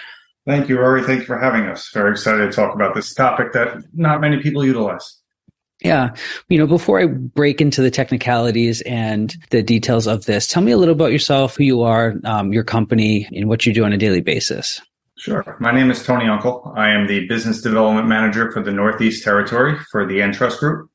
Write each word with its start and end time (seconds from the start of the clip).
Thank 0.46 0.70
you, 0.70 0.80
Rory. 0.80 1.04
Thank 1.04 1.20
you 1.20 1.26
for 1.26 1.38
having 1.38 1.66
us. 1.66 1.90
Very 1.94 2.12
excited 2.12 2.46
to 2.46 2.52
talk 2.52 2.74
about 2.74 2.96
this 2.96 3.14
topic 3.14 3.54
that 3.54 3.84
not 3.94 4.22
many 4.22 4.42
people 4.42 4.66
utilize. 4.66 5.18
Yeah. 5.84 6.14
You 6.50 6.60
know, 6.60 6.68
before 6.68 7.00
I 7.00 7.08
break 7.08 7.60
into 7.60 7.82
the 7.82 7.92
technicalities 7.92 8.82
and 8.82 9.36
the 9.50 9.64
details 9.64 10.08
of 10.08 10.26
this, 10.26 10.48
tell 10.48 10.62
me 10.62 10.72
a 10.72 10.78
little 10.78 10.94
about 10.94 11.12
yourself, 11.12 11.58
who 11.58 11.64
you 11.64 11.82
are, 11.82 12.16
um, 12.24 12.54
your 12.54 12.64
company, 12.64 13.28
and 13.32 13.50
what 13.50 13.66
you 13.66 13.74
do 13.74 13.84
on 13.84 13.94
a 13.94 13.98
daily 13.98 14.22
basis. 14.22 14.80
Sure. 15.18 15.56
My 15.60 15.72
name 15.72 15.92
is 15.92 16.04
Tony 16.04 16.26
Unkel. 16.26 16.76
I 16.76 16.90
am 16.90 17.08
the 17.08 17.28
business 17.28 17.62
development 17.62 18.08
manager 18.08 18.52
for 18.52 18.64
the 18.64 18.72
Northeast 18.72 19.24
Territory 19.24 19.78
for 19.92 20.06
the 20.06 20.22
Entrust 20.22 20.60
Group. 20.60 20.90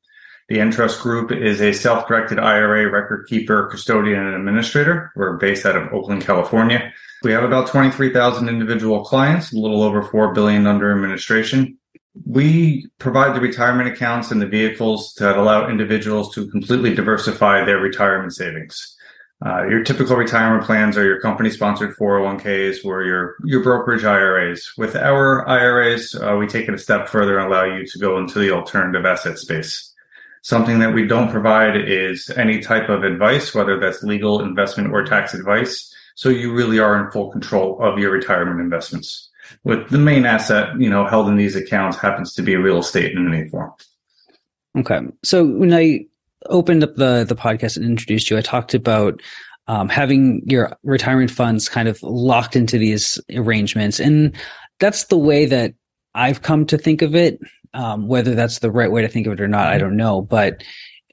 The 0.48 0.60
Entrust 0.60 1.00
Group 1.00 1.32
is 1.32 1.60
a 1.60 1.72
self 1.72 2.06
directed 2.06 2.38
IRA 2.38 2.90
record 2.90 3.26
keeper, 3.28 3.66
custodian, 3.66 4.26
and 4.26 4.34
administrator. 4.34 5.12
We're 5.16 5.36
based 5.36 5.66
out 5.66 5.76
of 5.76 5.92
Oakland, 5.92 6.24
California. 6.24 6.92
We 7.26 7.32
have 7.32 7.42
about 7.42 7.66
23,000 7.66 8.48
individual 8.48 9.04
clients, 9.04 9.52
a 9.52 9.58
little 9.58 9.82
over 9.82 10.00
4 10.00 10.32
billion 10.32 10.64
under 10.64 10.92
administration. 10.92 11.76
We 12.24 12.86
provide 12.98 13.34
the 13.34 13.40
retirement 13.40 13.88
accounts 13.88 14.30
and 14.30 14.40
the 14.40 14.46
vehicles 14.46 15.12
that 15.18 15.36
allow 15.36 15.68
individuals 15.68 16.32
to 16.36 16.48
completely 16.52 16.94
diversify 16.94 17.64
their 17.64 17.78
retirement 17.78 18.32
savings. 18.32 18.96
Uh, 19.44 19.66
your 19.66 19.82
typical 19.82 20.14
retirement 20.14 20.64
plans 20.66 20.96
are 20.96 21.04
your 21.04 21.20
company 21.20 21.50
sponsored 21.50 21.96
401ks 21.96 22.84
or 22.84 23.02
your, 23.02 23.34
your 23.42 23.60
brokerage 23.60 24.04
IRAs. 24.04 24.74
With 24.78 24.94
our 24.94 25.48
IRAs, 25.48 26.14
uh, 26.14 26.36
we 26.38 26.46
take 26.46 26.68
it 26.68 26.74
a 26.74 26.78
step 26.78 27.08
further 27.08 27.40
and 27.40 27.52
allow 27.52 27.64
you 27.64 27.84
to 27.86 27.98
go 27.98 28.18
into 28.18 28.38
the 28.38 28.52
alternative 28.52 29.04
asset 29.04 29.36
space. 29.36 29.92
Something 30.42 30.78
that 30.78 30.94
we 30.94 31.08
don't 31.08 31.32
provide 31.32 31.74
is 31.74 32.30
any 32.36 32.60
type 32.60 32.88
of 32.88 33.02
advice, 33.02 33.52
whether 33.52 33.80
that's 33.80 34.04
legal, 34.04 34.42
investment, 34.42 34.92
or 34.92 35.04
tax 35.04 35.34
advice. 35.34 35.92
So 36.16 36.30
you 36.30 36.52
really 36.52 36.78
are 36.78 36.98
in 36.98 37.10
full 37.12 37.30
control 37.30 37.80
of 37.80 37.98
your 37.98 38.10
retirement 38.10 38.58
investments. 38.58 39.30
With 39.64 39.88
the 39.90 39.98
main 39.98 40.24
asset, 40.24 40.68
you 40.80 40.90
know, 40.90 41.06
held 41.06 41.28
in 41.28 41.36
these 41.36 41.54
accounts 41.54 41.98
happens 41.98 42.32
to 42.34 42.42
be 42.42 42.56
real 42.56 42.78
estate 42.78 43.12
in 43.12 43.32
any 43.32 43.48
form. 43.48 43.72
Okay. 44.78 45.00
So 45.22 45.46
when 45.46 45.72
I 45.72 46.06
opened 46.46 46.82
up 46.82 46.96
the 46.96 47.24
the 47.28 47.36
podcast 47.36 47.76
and 47.76 47.84
introduced 47.84 48.30
you, 48.30 48.38
I 48.38 48.40
talked 48.40 48.74
about 48.74 49.20
um, 49.68 49.88
having 49.88 50.42
your 50.46 50.76
retirement 50.82 51.30
funds 51.30 51.68
kind 51.68 51.86
of 51.86 52.02
locked 52.02 52.56
into 52.56 52.78
these 52.78 53.20
arrangements, 53.34 54.00
and 54.00 54.34
that's 54.80 55.04
the 55.04 55.18
way 55.18 55.44
that 55.46 55.74
I've 56.14 56.42
come 56.42 56.64
to 56.66 56.78
think 56.78 57.02
of 57.02 57.14
it. 57.14 57.38
Um, 57.74 58.08
whether 58.08 58.34
that's 58.34 58.60
the 58.60 58.70
right 58.70 58.90
way 58.90 59.02
to 59.02 59.08
think 59.08 59.26
of 59.26 59.34
it 59.34 59.40
or 59.40 59.48
not, 59.48 59.66
I 59.66 59.76
don't 59.76 59.98
know. 59.98 60.22
But 60.22 60.64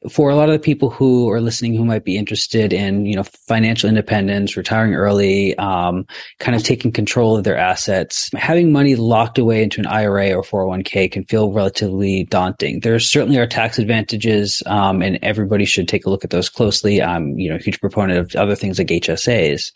for 0.09 0.30
a 0.30 0.36
lot 0.36 0.50
of 0.50 0.53
the 0.53 0.59
people 0.59 0.90
who 0.90 1.30
are 1.30 1.41
listening 1.41 1.74
who 1.74 1.86
might 1.86 2.03
be 2.03 2.18
interested 2.18 2.74
in 2.74 3.06
you 3.06 3.16
know 3.16 3.24
financial 3.24 3.90
independence 3.90 4.58
retiring 4.58 4.94
early 4.94 5.58
um, 5.58 6.06
kind 6.40 6.56
of 6.56 6.64
taking 6.64 6.91
control 6.91 7.38
of 7.38 7.44
their 7.44 7.58
assets 7.58 8.30
having 8.36 8.72
money 8.72 8.96
locked 8.96 9.38
away 9.38 9.64
into 9.64 9.80
an 9.80 9.88
ira 9.88 10.34
or 10.34 10.44
401k 10.44 11.12
can 11.12 11.24
feel 11.25 11.52
relatively 11.52 12.24
daunting. 12.25 12.80
There 12.81 13.00
certainly 13.00 13.38
are 13.38 13.47
tax 13.47 13.80
advantages 13.80 14.64
um, 14.66 15.02
and 15.02 15.19
everybody 15.22 15.66
should 15.66 15.88
take 15.88 16.06
a 16.06 16.09
look 16.09 16.24
at 16.24 16.30
those 16.30 16.50
closely. 16.50 17.02
I'm 17.02 17.38
you 17.38 17.50
know 17.50 17.56
a 17.56 17.59
huge 17.59 17.80
proponent 17.80 18.20
of 18.20 18.35
other 18.35 18.56
things 18.56 18.78
like 18.78 18.88
hsas 18.88 19.72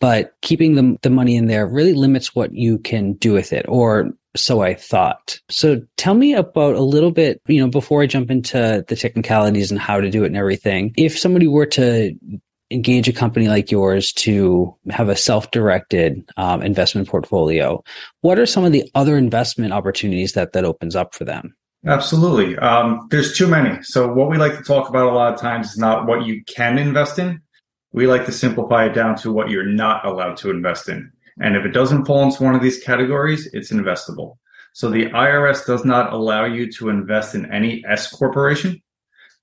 but 0.00 0.34
keeping 0.42 0.74
the, 0.74 0.98
the 1.02 1.10
money 1.10 1.36
in 1.36 1.46
there 1.46 1.66
really 1.66 1.94
limits 1.94 2.34
what 2.34 2.52
you 2.52 2.78
can 2.78 3.12
do 3.14 3.32
with 3.32 3.52
it 3.52 3.64
or 3.68 4.10
so 4.36 4.62
I 4.62 4.74
thought. 4.74 5.38
So 5.48 5.82
tell 5.96 6.14
me 6.14 6.34
about 6.34 6.74
a 6.74 6.82
little 6.82 7.10
bit, 7.10 7.40
you 7.46 7.60
know, 7.60 7.68
before 7.68 8.02
I 8.02 8.06
jump 8.06 8.30
into 8.30 8.84
the 8.86 8.96
technicalities 8.96 9.70
and 9.70 9.80
how 9.80 10.00
to 10.00 10.10
do 10.10 10.24
it 10.24 10.28
and 10.28 10.36
everything. 10.36 10.92
If 10.96 11.18
somebody 11.18 11.46
were 11.46 11.66
to 11.66 12.14
engage 12.70 13.08
a 13.08 13.12
company 13.12 13.48
like 13.48 13.70
yours 13.70 14.12
to 14.14 14.74
have 14.90 15.08
a 15.08 15.16
self-directed 15.16 16.24
um, 16.36 16.62
investment 16.62 17.08
portfolio, 17.08 17.82
what 18.22 18.38
are 18.38 18.46
some 18.46 18.64
of 18.64 18.72
the 18.72 18.90
other 18.94 19.16
investment 19.16 19.72
opportunities 19.72 20.32
that 20.32 20.52
that 20.54 20.64
opens 20.64 20.96
up 20.96 21.14
for 21.14 21.24
them? 21.24 21.54
Absolutely. 21.84 22.56
Um, 22.58 23.08
there's 23.10 23.36
too 23.36 23.48
many. 23.48 23.82
So 23.82 24.10
what 24.12 24.30
we 24.30 24.38
like 24.38 24.56
to 24.56 24.62
talk 24.62 24.88
about 24.88 25.12
a 25.12 25.14
lot 25.14 25.34
of 25.34 25.40
times 25.40 25.72
is 25.72 25.78
not 25.78 26.06
what 26.06 26.24
you 26.24 26.42
can 26.44 26.78
invest 26.78 27.18
in. 27.18 27.42
We 27.92 28.06
like 28.06 28.24
to 28.26 28.32
simplify 28.32 28.86
it 28.86 28.94
down 28.94 29.16
to 29.16 29.32
what 29.32 29.50
you're 29.50 29.66
not 29.66 30.06
allowed 30.06 30.36
to 30.38 30.50
invest 30.50 30.88
in. 30.88 31.12
And 31.42 31.56
if 31.56 31.64
it 31.64 31.72
doesn't 31.72 32.04
fall 32.04 32.22
into 32.22 32.44
one 32.44 32.54
of 32.54 32.62
these 32.62 32.82
categories, 32.82 33.50
it's 33.52 33.72
investable. 33.72 34.38
So 34.74 34.88
the 34.88 35.06
IRS 35.06 35.66
does 35.66 35.84
not 35.84 36.12
allow 36.12 36.44
you 36.44 36.70
to 36.74 36.88
invest 36.88 37.34
in 37.34 37.52
any 37.52 37.84
S 37.86 38.08
corporation. 38.10 38.80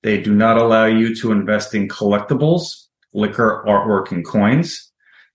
They 0.02 0.22
do 0.22 0.34
not 0.34 0.58
allow 0.58 0.86
you 0.86 1.14
to 1.18 1.34
invest 1.34 1.76
in 1.76 1.90
collectibles, 1.90 2.86
liquor, 3.14 3.66
artwork, 3.68 4.12
and 4.12 4.26
coins. 4.26 4.92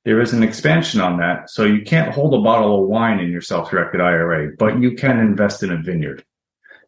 There 0.07 0.23
is 0.23 0.33
an 0.33 0.43
expansion 0.43 1.03
on 1.03 1.19
that. 1.19 1.51
So 1.51 1.65
you 1.65 1.83
can't 1.83 2.15
hold 2.15 2.33
a 2.33 2.43
bottle 2.43 2.83
of 2.83 2.89
wine 2.89 3.21
in 3.21 3.31
your 3.31 3.43
self-directed 3.43 4.01
IRA, 4.01 4.53
but 4.59 4.81
you 4.81 4.95
can 4.95 5.21
invest 5.21 5.63
in 5.63 5.71
a 5.71 5.83
vineyard. 5.83 6.25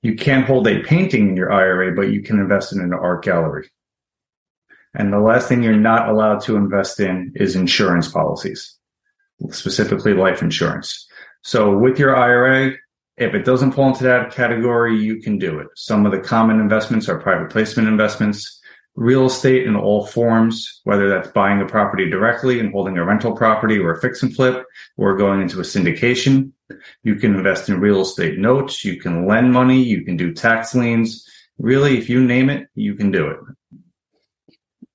You 0.00 0.16
can't 0.16 0.46
hold 0.46 0.66
a 0.68 0.82
painting 0.82 1.28
in 1.28 1.36
your 1.36 1.52
IRA, 1.52 1.94
but 1.94 2.12
you 2.12 2.22
can 2.22 2.38
invest 2.38 2.72
in 2.72 2.80
an 2.80 2.94
art 2.94 3.24
gallery. 3.24 3.68
And 4.94 5.12
the 5.12 5.20
last 5.20 5.48
thing 5.48 5.62
you're 5.62 5.76
not 5.76 6.08
allowed 6.08 6.40
to 6.42 6.56
invest 6.56 6.98
in 6.98 7.32
is 7.36 7.56
insurance 7.56 8.08
policies 8.08 8.75
specifically 9.50 10.14
life 10.14 10.42
insurance. 10.42 11.06
So 11.42 11.76
with 11.76 11.98
your 11.98 12.16
IRA, 12.16 12.72
if 13.16 13.34
it 13.34 13.44
doesn't 13.44 13.72
fall 13.72 13.88
into 13.88 14.04
that 14.04 14.32
category, 14.32 14.98
you 14.98 15.20
can 15.20 15.38
do 15.38 15.58
it. 15.58 15.68
Some 15.74 16.04
of 16.04 16.12
the 16.12 16.18
common 16.18 16.60
investments 16.60 17.08
are 17.08 17.18
private 17.18 17.50
placement 17.50 17.88
investments, 17.88 18.60
real 18.94 19.26
estate 19.26 19.66
in 19.66 19.76
all 19.76 20.06
forms, 20.06 20.80
whether 20.84 21.08
that's 21.08 21.30
buying 21.32 21.60
a 21.60 21.66
property 21.66 22.10
directly 22.10 22.60
and 22.60 22.72
holding 22.72 22.98
a 22.98 23.04
rental 23.04 23.34
property 23.34 23.78
or 23.78 23.92
a 23.92 24.00
fix 24.00 24.22
and 24.22 24.34
flip 24.34 24.64
or 24.96 25.16
going 25.16 25.40
into 25.40 25.60
a 25.60 25.62
syndication. 25.62 26.50
You 27.04 27.14
can 27.14 27.34
invest 27.34 27.68
in 27.68 27.80
real 27.80 28.00
estate 28.00 28.38
notes. 28.38 28.84
You 28.84 28.98
can 28.98 29.26
lend 29.26 29.52
money. 29.52 29.82
You 29.82 30.04
can 30.04 30.16
do 30.16 30.32
tax 30.32 30.74
liens. 30.74 31.26
Really, 31.58 31.96
if 31.96 32.10
you 32.10 32.22
name 32.22 32.50
it, 32.50 32.68
you 32.74 32.94
can 32.94 33.10
do 33.10 33.28
it. 33.28 33.38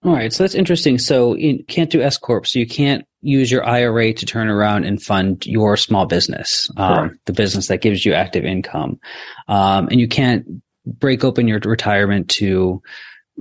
All 0.04 0.14
right. 0.14 0.34
So 0.34 0.44
that's 0.44 0.56
interesting. 0.56 0.98
So 0.98 1.36
you 1.36 1.64
can't 1.64 1.90
do 1.90 2.02
S 2.02 2.18
Corp. 2.18 2.46
So 2.46 2.60
you 2.60 2.68
can't 2.68 3.06
use 3.22 3.52
your 3.52 3.66
IRA 3.66 4.14
to 4.14 4.26
turn 4.26 4.50
around 4.50 4.86
and 4.86 5.02
fund 5.02 5.46
your 5.46 5.78
small 5.78 6.06
business, 6.06 6.70
um, 6.78 7.18
the 7.26 7.34
business 7.34 7.68
that 7.68 7.82
gives 7.82 8.06
you 8.06 8.14
active 8.14 8.46
income. 8.46 9.00
Um, 9.48 9.88
and 9.90 10.00
you 10.00 10.08
can't 10.08 10.46
break 10.86 11.24
open 11.24 11.48
your 11.48 11.60
retirement 11.60 12.30
to 12.30 12.82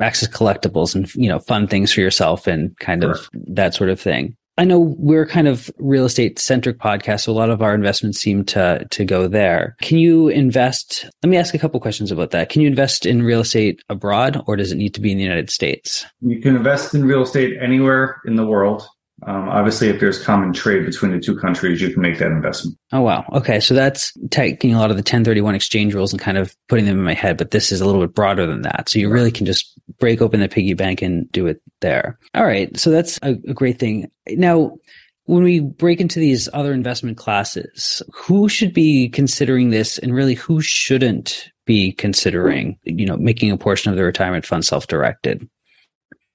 access 0.01 0.29
collectibles 0.29 0.95
and, 0.95 1.13
you 1.15 1.29
know, 1.29 1.39
fund 1.39 1.71
things 1.71 1.93
for 1.93 2.01
yourself 2.01 2.47
and 2.47 2.77
kind 2.79 3.05
of 3.05 3.29
that 3.33 3.75
sort 3.75 3.91
of 3.91 4.01
thing. 4.01 4.37
I 4.59 4.65
know 4.65 4.95
we're 4.99 5.27
kind 5.27 5.49
of 5.49 5.71
real 5.79 6.05
estate 6.05 6.39
centric 6.39 6.79
podcast, 6.79 7.23
so 7.23 7.33
a 7.33 7.35
lot 7.35 7.49
of 7.49 7.63
our 7.63 7.75
investments 7.75 8.21
seem 8.21 8.45
to 8.47 8.87
to 8.91 9.05
go 9.07 9.27
there. 9.27 9.75
Can 9.81 9.97
you 9.97 10.29
invest? 10.29 11.07
Let 11.23 11.31
me 11.31 11.39
ask 11.39 11.55
a 11.55 11.59
couple 11.59 11.81
questions 11.81 12.13
about 12.13 12.31
that. 12.33 12.51
Can 12.51 12.61
you 12.61 12.69
invest 12.69 13.07
in 13.07 13.23
real 13.23 13.41
estate 13.41 13.83
abroad, 13.89 14.43
or 14.47 14.57
does 14.57 14.71
it 14.71 14.77
need 14.77 14.93
to 14.95 15.01
be 15.01 15.13
in 15.13 15.17
the 15.17 15.25
United 15.25 15.49
States? 15.49 16.05
You 16.21 16.43
can 16.43 16.57
invest 16.57 16.95
in 16.95 17.07
real 17.07 17.23
estate 17.23 17.57
anywhere 17.59 18.21
in 18.27 18.37
the 18.37 18.45
world. 18.45 18.87
Um, 19.27 19.49
obviously, 19.49 19.89
if 19.89 20.01
there's 20.01 20.23
common 20.23 20.53
trade 20.53 20.87
between 20.87 21.13
the 21.13 21.21
two 21.21 21.39
countries, 21.39 21.81
you 21.81 21.93
can 21.93 22.03
make 22.03 22.19
that 22.19 22.31
investment. 22.31 22.79
Oh, 22.93 23.03
wow. 23.03 23.25
Okay. 23.33 23.61
So 23.61 23.75
that's 23.75 24.13
taking 24.31 24.75
a 24.75 24.79
lot 24.79 24.91
of 24.91 24.97
the 24.97 25.03
1031 25.03 25.55
exchange 25.55 25.95
rules 25.95 26.13
and 26.13 26.21
kind 26.21 26.39
of 26.39 26.55
putting 26.69 26.87
them 26.87 26.99
in 26.99 27.05
my 27.05 27.15
head, 27.15 27.37
but 27.37 27.51
this 27.51 27.71
is 27.71 27.81
a 27.81 27.87
little 27.87 28.01
bit 28.01 28.15
broader 28.15 28.47
than 28.47 28.63
that. 28.63 28.89
So 28.89 28.99
you 28.99 29.11
really 29.11 29.31
can 29.31 29.47
just 29.47 29.79
break 29.99 30.23
open 30.23 30.41
the 30.41 30.49
piggy 30.49 30.75
bank 30.75 31.03
and 31.03 31.31
do 31.33 31.47
it 31.47 31.61
there. 31.81 32.19
All 32.35 32.45
right. 32.45 32.77
So 32.79 32.91
that's 32.91 33.19
a, 33.23 33.33
a 33.47 33.55
great 33.55 33.79
thing. 33.79 34.11
Now, 34.29 34.77
when 35.25 35.45
we 35.45 35.61
break 35.61 36.01
into 36.01 36.19
these 36.19 36.49
other 36.53 36.73
investment 36.73 37.17
classes, 37.17 38.03
who 38.13 38.49
should 38.49 38.73
be 38.73 39.09
considering 39.09 39.71
this 39.71 39.99
and 39.99 40.15
really 40.15 40.35
who 40.35 40.61
shouldn't 40.61 41.51
be 41.67 41.93
considering, 41.93 42.77
you 42.83 43.07
know, 43.07 43.17
making 43.17 43.53
a 43.53 43.57
portion 43.57 43.91
of 43.91 43.97
their 43.97 44.07
retirement 44.07 44.45
fund 44.45 44.65
self-directed? 44.65 45.49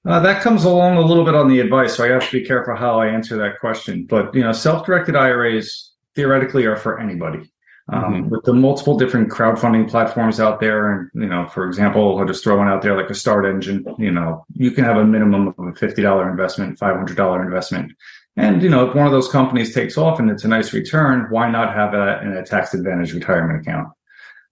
Uh, 0.06 0.20
that 0.20 0.40
comes 0.42 0.64
along 0.64 0.96
a 0.96 1.00
little 1.00 1.24
bit 1.24 1.34
on 1.34 1.48
the 1.48 1.58
advice, 1.58 1.96
so 1.96 2.04
I 2.04 2.08
have 2.08 2.24
to 2.24 2.40
be 2.40 2.46
careful 2.46 2.76
how 2.76 3.00
I 3.00 3.08
answer 3.08 3.36
that 3.38 3.58
question. 3.58 4.06
But 4.06 4.34
you 4.34 4.42
know, 4.42 4.52
self-directed 4.52 5.16
IRAs 5.16 5.92
theoretically 6.14 6.64
are 6.64 6.76
for 6.76 7.00
anybody. 7.00 7.50
Um, 7.88 8.02
mm-hmm. 8.02 8.28
With 8.30 8.44
the 8.44 8.52
multiple 8.52 8.96
different 8.96 9.30
crowdfunding 9.30 9.88
platforms 9.88 10.40
out 10.40 10.60
there, 10.60 10.92
and 10.92 11.10
you 11.14 11.28
know, 11.28 11.46
for 11.46 11.66
example, 11.66 12.18
I'll 12.18 12.26
just 12.26 12.44
throw 12.44 12.56
one 12.56 12.68
out 12.68 12.82
there 12.82 12.96
like 12.96 13.10
a 13.10 13.14
StartEngine. 13.14 13.98
You 13.98 14.10
know, 14.12 14.44
you 14.54 14.70
can 14.70 14.84
have 14.84 14.96
a 14.96 15.04
minimum 15.04 15.48
of 15.48 15.66
a 15.66 15.74
fifty 15.74 16.02
dollar 16.02 16.30
investment, 16.30 16.78
five 16.78 16.96
hundred 16.96 17.16
dollar 17.16 17.42
investment, 17.44 17.92
and 18.36 18.62
you 18.62 18.68
know, 18.68 18.88
if 18.88 18.94
one 18.94 19.06
of 19.06 19.12
those 19.12 19.28
companies 19.28 19.74
takes 19.74 19.96
off 19.96 20.18
and 20.18 20.30
it's 20.30 20.44
a 20.44 20.48
nice 20.48 20.72
return, 20.72 21.26
why 21.30 21.50
not 21.50 21.74
have 21.74 21.92
that 21.92 22.22
in 22.22 22.32
a 22.32 22.44
tax 22.44 22.74
advantage 22.74 23.12
retirement 23.12 23.60
account? 23.60 23.88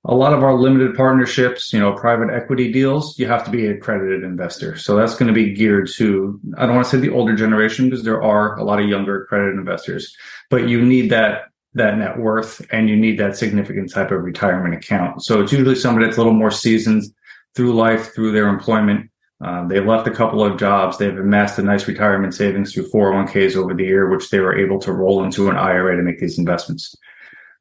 A 0.07 0.15
lot 0.15 0.35
of 0.35 0.43
our 0.43 0.55
limited 0.55 0.95
partnerships, 0.95 1.73
you 1.73 1.81
know, 1.81 1.93
private 1.93 2.29
equity 2.31 2.71
deals, 2.71 3.19
you 3.19 3.27
have 3.27 3.45
to 3.45 3.51
be 3.51 3.67
an 3.67 3.73
accredited 3.73 4.23
investor. 4.23 4.77
So 4.77 4.97
that's 4.97 5.15
going 5.15 5.29
to 5.29 5.33
be 5.33 5.55
geared 5.55 5.89
to, 5.95 6.39
I 6.59 6.67
don't 6.67 6.75
want 6.75 6.87
to 6.87 6.91
say 6.91 6.99
the 6.99 7.15
older 7.15 7.35
generation 7.35 7.89
because 7.89 8.05
there 8.05 8.23
are 8.23 8.59
a 8.59 8.65
lot 8.65 8.81
of 8.81 8.89
younger 8.89 9.23
accredited 9.23 9.59
investors, 9.59 10.15
but 10.51 10.69
you 10.69 10.85
need 10.85 11.11
that, 11.11 11.45
that 11.73 11.97
net 11.97 12.19
worth 12.19 12.65
and 12.71 12.89
you 12.89 12.97
need 12.97 13.19
that 13.19 13.37
significant 13.37 13.91
type 13.91 14.11
of 14.11 14.23
retirement 14.23 14.75
account. 14.75 15.25
So 15.25 15.41
it's 15.41 15.53
usually 15.53 15.75
somebody 15.75 16.07
that's 16.07 16.19
a 16.19 16.21
little 16.21 16.35
more 16.35 16.51
seasoned 16.51 17.05
through 17.57 17.75
life, 17.75 18.15
through 18.15 18.33
their 18.33 18.49
employment. 18.49 19.11
Uh, 19.43 19.67
they've 19.67 19.87
left 19.87 20.07
a 20.07 20.11
couple 20.11 20.45
of 20.45 20.59
jobs. 20.59 20.99
They've 20.99 21.17
amassed 21.17 21.59
a 21.59 21.63
nice 21.63 21.89
retirement 21.89 22.35
savings 22.35 22.75
through 22.75 22.91
401ks 22.91 23.57
over 23.57 23.75
the 23.75 23.85
year, 23.85 24.11
which 24.11 24.31
they 24.31 24.41
were 24.41 24.57
able 24.57 24.79
to 24.81 24.93
roll 24.93 25.25
into 25.25 25.51
an 25.51 25.57
IRA 25.57 25.97
to 25.97 26.03
make 26.03 26.21
these 26.21 26.39
investments. 26.39 26.95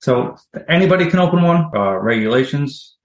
So 0.04 0.36
anybody 0.68 1.10
can 1.10 1.20
open 1.20 1.44
one. 1.44 1.72
Uh, 1.74 1.94
regulations, 1.94 2.98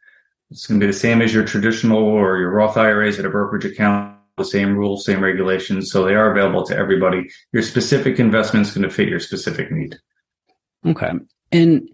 it's 0.50 0.66
going 0.66 0.80
to 0.80 0.84
be 0.84 0.90
the 0.90 0.98
same 0.98 1.22
as 1.22 1.32
your 1.32 1.44
traditional 1.44 1.96
or 1.96 2.38
your 2.38 2.50
Roth 2.50 2.76
IRAs 2.76 3.20
at 3.20 3.24
a 3.24 3.30
brokerage 3.30 3.64
account. 3.64 4.18
The 4.36 4.44
same 4.44 4.76
rules, 4.76 5.04
same 5.04 5.22
regulations. 5.22 5.92
So 5.92 6.04
they 6.04 6.16
are 6.16 6.32
available 6.32 6.64
to 6.66 6.76
everybody. 6.76 7.30
Your 7.52 7.62
specific 7.62 8.18
investment 8.18 8.66
is 8.66 8.74
going 8.74 8.82
to 8.82 8.92
fit 8.92 9.08
your 9.08 9.20
specific 9.20 9.70
need. 9.70 9.96
Okay. 10.86 11.12
And 11.52 11.88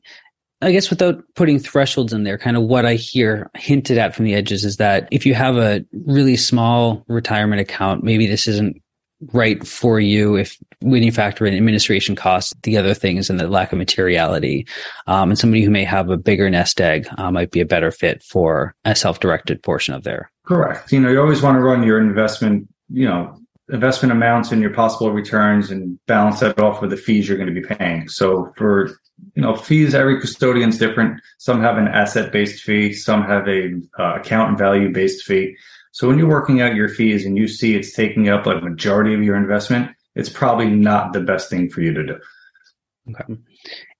I 0.62 0.73
guess 0.73 0.89
without 0.89 1.23
putting 1.35 1.59
thresholds 1.59 2.15
in 2.15 2.25
there, 2.25 2.39
kind 2.39 2.57
of 2.57 2.62
what 2.62 2.87
I 2.87 2.95
hear 2.95 3.50
hinted 3.57 3.99
at 3.99 4.15
from 4.15 4.25
the 4.25 4.35
edges 4.35 4.65
is 4.65 4.79
that 4.79 5.07
if 5.11 5.27
you 5.27 5.35
have 5.35 5.59
a 5.59 5.85
really 6.07 6.39
small 6.39 7.05
retirement 7.09 7.61
account, 7.61 8.05
maybe 8.05 8.27
this 8.27 8.49
isn't 8.49 8.81
right 9.32 9.66
for 9.66 10.00
you 10.00 10.37
if 10.37 10.58
when 10.81 11.02
you 11.02 11.12
factor 11.12 11.46
in 11.46 11.55
administration 11.55 12.14
costs, 12.14 12.52
the 12.62 12.76
other 12.76 12.94
things, 12.94 13.31
and 13.31 13.40
the 13.40 13.49
lack 13.49 13.72
of 13.72 13.78
materiality. 13.78 14.66
Um, 15.06 15.31
and 15.31 15.38
somebody 15.38 15.62
who 15.62 15.70
may 15.70 15.84
have 15.84 16.11
a 16.11 16.16
bigger 16.16 16.49
nest 16.50 16.81
egg 16.81 17.06
uh, 17.16 17.31
might 17.31 17.50
be 17.50 17.61
a 17.61 17.66
better 17.66 17.90
fit 17.90 18.22
for 18.22 18.75
a 18.84 18.94
self-directed 18.94 19.62
portion 19.62 19.94
of 19.94 20.05
their. 20.05 20.31
Correct. 20.44 20.93
You 20.93 21.00
know, 21.00 21.11
you 21.11 21.20
always 21.20 21.43
want 21.43 21.56
to 21.56 21.61
run 21.61 21.82
your 21.82 22.00
investment, 22.00 22.69
you 22.90 23.06
know, 23.06 23.38
investment 23.70 24.12
amounts 24.12 24.52
and 24.52 24.61
your 24.61 24.72
possible 24.72 25.11
returns 25.11 25.70
and 25.70 25.99
balance 26.06 26.40
that 26.40 26.61
off 26.61 26.82
with 26.82 26.90
the 26.90 26.96
fees 26.96 27.26
you're 27.26 27.38
going 27.38 27.52
to 27.52 27.61
be 27.61 27.66
paying. 27.66 28.08
So 28.08 28.52
for 28.56 28.90
you 29.34 29.43
know 29.43 29.55
fees, 29.55 29.94
every 29.94 30.20
custodian's 30.20 30.78
different. 30.78 31.20
Some 31.38 31.61
have 31.62 31.78
an 31.78 31.88
asset-based 31.88 32.62
fee, 32.62 32.93
some 32.93 33.22
have 33.22 33.49
a 33.49 33.72
uh, 33.99 34.16
account 34.16 34.58
value-based 34.58 35.25
fee. 35.25 35.56
So 35.94 36.08
when 36.08 36.19
you're 36.19 36.29
working 36.29 36.61
out 36.61 36.75
your 36.75 36.88
fees 36.88 37.25
and 37.25 37.38
you 37.38 37.46
see 37.46 37.76
it's 37.76 37.93
taking 37.93 38.29
up 38.29 38.46
like 38.46 38.64
majority 38.64 39.14
of 39.14 39.23
your 39.23 39.37
investment, 39.37 39.93
it's 40.17 40.29
probably 40.29 40.69
not 40.69 41.12
the 41.12 41.20
best 41.20 41.49
thing 41.49 41.70
for 41.70 41.82
you 41.82 41.93
to 41.94 42.05
do. 42.05 42.19
Okay. 43.11 43.41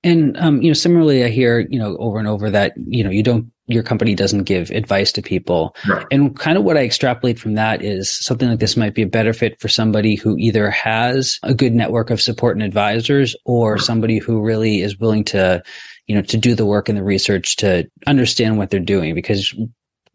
And 0.03 0.37
um, 0.39 0.61
you 0.61 0.71
know, 0.71 0.75
similarly, 0.75 1.25
I 1.25 1.29
hear 1.29 1.61
you 1.61 1.79
know 1.79 1.97
over 1.99 2.19
and 2.19 2.27
over 2.27 2.51
that 2.51 2.73
you 2.77 3.05
know 3.05 3.11
you 3.11 3.23
don't 3.23 3.53
your 3.69 3.85
company 3.85 4.17
doesn't 4.17 4.43
give 4.43 4.71
advice 4.71 5.13
to 5.13 5.23
people. 5.23 5.77
Right. 5.89 6.05
And 6.11 6.37
kind 6.37 6.59
of 6.59 6.65
what 6.65 6.77
I 6.77 6.85
extrapolate 6.85 7.39
from 7.39 7.55
that 7.55 7.81
is 7.81 8.11
something 8.11 8.49
like 8.49 8.59
this 8.59 8.77
might 8.77 8.95
be 8.95 9.03
a 9.03 9.07
better 9.07 9.33
fit 9.33 9.61
for 9.61 9.69
somebody 9.69 10.17
who 10.17 10.37
either 10.37 10.71
has 10.71 11.39
a 11.45 11.55
good 11.55 11.75
network 11.75 12.11
of 12.11 12.21
support 12.21 12.57
and 12.57 12.63
advisors 12.63 13.37
or 13.45 13.79
somebody 13.79 14.19
who 14.19 14.43
really 14.43 14.83
is 14.83 14.99
willing 14.99 15.25
to, 15.27 15.63
you 16.09 16.15
know, 16.17 16.23
to 16.23 16.37
do 16.37 16.57
the 16.57 16.67
work 16.67 16.89
and 16.89 16.99
the 16.99 17.05
research 17.05 17.57
to 17.57 17.89
understand 18.07 18.59
what 18.59 18.71
they're 18.71 18.81
doing 18.81 19.15
because 19.15 19.55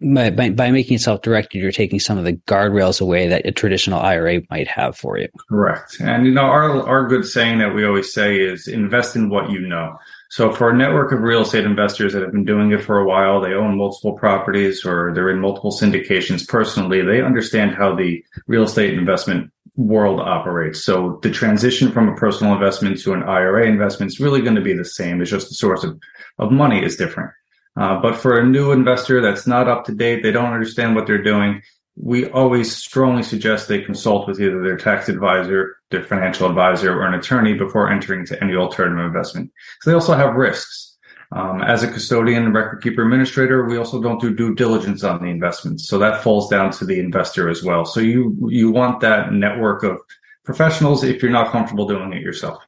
by, 0.01 0.29
by, 0.29 0.49
by 0.49 0.71
making 0.71 0.95
it 0.95 1.01
self-directed, 1.01 1.59
you're 1.59 1.71
taking 1.71 1.99
some 1.99 2.17
of 2.17 2.23
the 2.23 2.33
guardrails 2.33 3.01
away 3.01 3.27
that 3.27 3.45
a 3.45 3.51
traditional 3.51 3.99
IRA 3.99 4.41
might 4.49 4.67
have 4.67 4.95
for 4.95 5.17
you. 5.17 5.27
Correct. 5.49 5.97
And 5.99 6.25
you 6.25 6.33
know, 6.33 6.43
our 6.43 6.87
our 6.87 7.07
good 7.07 7.25
saying 7.25 7.59
that 7.59 7.75
we 7.75 7.85
always 7.85 8.13
say 8.13 8.39
is 8.39 8.67
invest 8.67 9.15
in 9.15 9.29
what 9.29 9.51
you 9.51 9.59
know. 9.59 9.97
So 10.29 10.51
for 10.53 10.69
a 10.69 10.77
network 10.77 11.11
of 11.11 11.21
real 11.21 11.41
estate 11.41 11.65
investors 11.65 12.13
that 12.13 12.21
have 12.21 12.31
been 12.31 12.45
doing 12.45 12.71
it 12.71 12.83
for 12.83 12.99
a 12.99 13.05
while, 13.05 13.41
they 13.41 13.53
own 13.53 13.77
multiple 13.77 14.13
properties 14.13 14.85
or 14.85 15.11
they're 15.13 15.31
in 15.31 15.39
multiple 15.39 15.71
syndications 15.71 16.47
personally, 16.47 17.01
they 17.01 17.21
understand 17.21 17.73
how 17.73 17.95
the 17.95 18.23
real 18.45 18.63
estate 18.63 18.93
investment 18.93 19.51
world 19.75 20.19
operates. 20.19 20.83
So 20.83 21.19
the 21.23 21.31
transition 21.31 21.91
from 21.91 22.09
a 22.09 22.15
personal 22.15 22.53
investment 22.53 22.99
to 23.01 23.13
an 23.13 23.23
IRA 23.23 23.65
investment 23.65 24.11
is 24.11 24.19
really 24.19 24.41
going 24.41 24.55
to 24.55 24.61
be 24.61 24.73
the 24.73 24.85
same. 24.85 25.19
It's 25.21 25.31
just 25.31 25.49
the 25.49 25.55
source 25.55 25.83
of, 25.83 25.99
of 26.37 26.51
money 26.51 26.83
is 26.83 26.95
different. 26.95 27.31
Uh, 27.77 28.01
but 28.01 28.15
for 28.15 28.39
a 28.39 28.45
new 28.45 28.71
investor 28.71 29.21
that's 29.21 29.47
not 29.47 29.67
up 29.67 29.85
to 29.85 29.93
date, 29.93 30.23
they 30.23 30.31
don't 30.31 30.53
understand 30.53 30.95
what 30.95 31.07
they're 31.07 31.23
doing. 31.23 31.61
We 31.95 32.27
always 32.27 32.75
strongly 32.75 33.23
suggest 33.23 33.67
they 33.67 33.81
consult 33.81 34.27
with 34.27 34.39
either 34.39 34.61
their 34.61 34.77
tax 34.77 35.09
advisor, 35.09 35.77
their 35.91 36.03
financial 36.03 36.47
advisor, 36.47 36.93
or 36.93 37.05
an 37.05 37.13
attorney 37.13 37.53
before 37.53 37.91
entering 37.91 38.21
into 38.21 38.41
any 38.41 38.55
alternative 38.55 39.05
investment. 39.05 39.51
So 39.81 39.89
they 39.89 39.95
also 39.95 40.13
have 40.13 40.35
risks. 40.35 40.97
Um, 41.31 41.61
as 41.61 41.83
a 41.83 41.91
custodian, 41.91 42.45
and 42.45 42.55
record 42.55 42.81
keeper, 42.81 43.03
administrator, 43.03 43.65
we 43.65 43.77
also 43.77 44.01
don't 44.01 44.19
do 44.19 44.33
due 44.33 44.55
diligence 44.55 45.03
on 45.03 45.21
the 45.21 45.29
investments, 45.29 45.87
so 45.87 45.99
that 45.99 46.23
falls 46.23 46.49
down 46.49 46.71
to 46.71 46.85
the 46.85 46.99
investor 46.99 47.49
as 47.49 47.61
well. 47.61 47.85
So 47.85 47.99
you 47.99 48.35
you 48.49 48.71
want 48.71 48.99
that 49.01 49.31
network 49.31 49.83
of 49.83 49.99
professionals 50.43 51.03
if 51.03 51.21
you're 51.21 51.31
not 51.31 51.51
comfortable 51.51 51.87
doing 51.87 52.13
it 52.13 52.23
yourself 52.23 52.63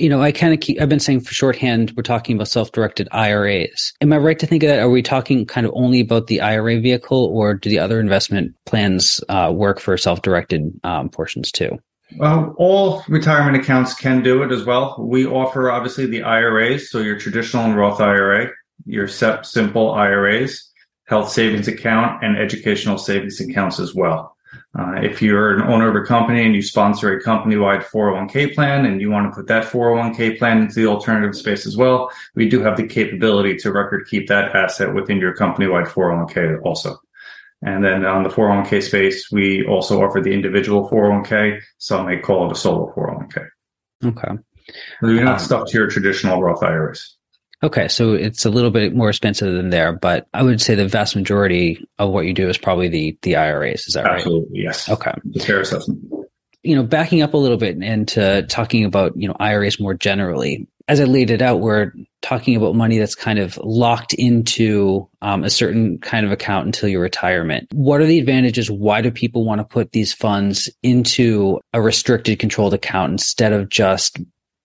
you 0.00 0.08
know, 0.08 0.22
I 0.22 0.32
kind 0.32 0.54
of 0.54 0.60
keep, 0.60 0.80
I've 0.80 0.88
been 0.88 1.00
saying 1.00 1.20
for 1.20 1.34
shorthand, 1.34 1.92
we're 1.96 2.02
talking 2.02 2.36
about 2.36 2.48
self 2.48 2.72
directed 2.72 3.08
IRAs. 3.12 3.92
Am 4.00 4.12
I 4.12 4.18
right 4.18 4.38
to 4.38 4.46
think 4.46 4.62
of 4.62 4.68
that? 4.68 4.80
Are 4.80 4.90
we 4.90 5.02
talking 5.02 5.46
kind 5.46 5.66
of 5.66 5.72
only 5.74 6.00
about 6.00 6.26
the 6.26 6.40
IRA 6.40 6.80
vehicle 6.80 7.26
or 7.32 7.54
do 7.54 7.68
the 7.68 7.78
other 7.78 8.00
investment 8.00 8.54
plans 8.66 9.20
uh, 9.28 9.52
work 9.54 9.80
for 9.80 9.96
self 9.96 10.22
directed 10.22 10.72
um, 10.84 11.08
portions 11.08 11.52
too? 11.52 11.78
Well, 12.16 12.54
all 12.58 13.04
retirement 13.08 13.56
accounts 13.56 13.94
can 13.94 14.22
do 14.22 14.42
it 14.42 14.50
as 14.50 14.64
well. 14.64 14.96
We 14.98 15.26
offer 15.26 15.70
obviously 15.70 16.06
the 16.06 16.22
IRAs, 16.22 16.90
so 16.90 16.98
your 16.98 17.18
traditional 17.18 17.64
and 17.64 17.76
Roth 17.76 18.00
IRA, 18.00 18.50
your 18.84 19.06
SEP 19.06 19.46
simple 19.46 19.92
IRAs, 19.92 20.70
health 21.06 21.30
savings 21.30 21.68
account, 21.68 22.24
and 22.24 22.36
educational 22.36 22.98
savings 22.98 23.40
accounts 23.40 23.78
as 23.78 23.94
well. 23.94 24.36
Uh, 24.78 24.94
if 25.02 25.20
you're 25.20 25.54
an 25.54 25.62
owner 25.62 25.88
of 25.88 25.96
a 25.96 26.06
company 26.06 26.44
and 26.44 26.54
you 26.54 26.62
sponsor 26.62 27.12
a 27.12 27.22
company-wide 27.22 27.80
401k 27.80 28.54
plan 28.54 28.86
and 28.86 29.00
you 29.00 29.10
want 29.10 29.30
to 29.30 29.34
put 29.34 29.48
that 29.48 29.64
401k 29.64 30.38
plan 30.38 30.62
into 30.62 30.74
the 30.74 30.86
alternative 30.86 31.36
space 31.36 31.66
as 31.66 31.76
well, 31.76 32.10
we 32.34 32.48
do 32.48 32.62
have 32.62 32.76
the 32.76 32.86
capability 32.86 33.56
to 33.56 33.72
record 33.72 34.06
keep 34.08 34.28
that 34.28 34.54
asset 34.54 34.94
within 34.94 35.18
your 35.18 35.34
company-wide 35.34 35.86
401k 35.86 36.62
also. 36.62 36.98
And 37.62 37.84
then 37.84 38.06
on 38.06 38.22
the 38.22 38.30
401k 38.30 38.82
space, 38.82 39.30
we 39.30 39.66
also 39.66 40.02
offer 40.02 40.20
the 40.20 40.32
individual 40.32 40.88
401k. 40.88 41.60
Some 41.78 42.06
may 42.06 42.18
call 42.18 42.46
it 42.46 42.52
a 42.52 42.54
solo 42.54 42.92
401k. 42.96 43.48
Okay. 44.04 44.42
You're 45.02 45.24
not 45.24 45.40
um, 45.40 45.44
stuck 45.44 45.68
to 45.68 45.78
your 45.78 45.88
traditional 45.88 46.42
Roth 46.42 46.62
IRAs. 46.62 47.16
Okay, 47.62 47.88
so 47.88 48.14
it's 48.14 48.46
a 48.46 48.50
little 48.50 48.70
bit 48.70 48.94
more 48.94 49.10
expensive 49.10 49.52
than 49.52 49.68
there, 49.70 49.92
but 49.92 50.26
I 50.32 50.42
would 50.42 50.62
say 50.62 50.74
the 50.74 50.88
vast 50.88 51.14
majority 51.14 51.86
of 51.98 52.10
what 52.10 52.24
you 52.24 52.32
do 52.32 52.48
is 52.48 52.56
probably 52.56 52.88
the 52.88 53.18
the 53.22 53.36
IRAs. 53.36 53.86
Is 53.86 53.94
that 53.94 54.04
right? 54.04 54.16
Absolutely, 54.16 54.60
yes. 54.62 54.88
Okay. 54.88 55.12
The 55.24 55.40
fair 55.40 55.60
assessment. 55.60 56.00
You 56.62 56.76
know, 56.76 56.82
backing 56.82 57.22
up 57.22 57.34
a 57.34 57.38
little 57.38 57.56
bit 57.58 57.76
and 57.82 58.08
to 58.08 58.44
talking 58.44 58.84
about 58.84 59.12
you 59.16 59.28
know 59.28 59.36
IRAs 59.38 59.78
more 59.78 59.94
generally. 59.94 60.68
As 60.88 61.00
I 61.00 61.04
laid 61.04 61.30
it 61.30 61.40
out, 61.40 61.60
we're 61.60 61.92
talking 62.20 62.56
about 62.56 62.74
money 62.74 62.98
that's 62.98 63.14
kind 63.14 63.38
of 63.38 63.56
locked 63.58 64.12
into 64.14 65.08
um, 65.22 65.44
a 65.44 65.50
certain 65.50 65.98
kind 65.98 66.26
of 66.26 66.32
account 66.32 66.66
until 66.66 66.88
your 66.88 67.00
retirement. 67.00 67.68
What 67.72 68.00
are 68.00 68.06
the 68.06 68.18
advantages? 68.18 68.70
Why 68.70 69.00
do 69.00 69.12
people 69.12 69.44
want 69.44 69.60
to 69.60 69.64
put 69.64 69.92
these 69.92 70.12
funds 70.12 70.68
into 70.82 71.60
a 71.72 71.80
restricted, 71.80 72.40
controlled 72.40 72.74
account 72.74 73.12
instead 73.12 73.52
of 73.52 73.68
just 73.68 74.18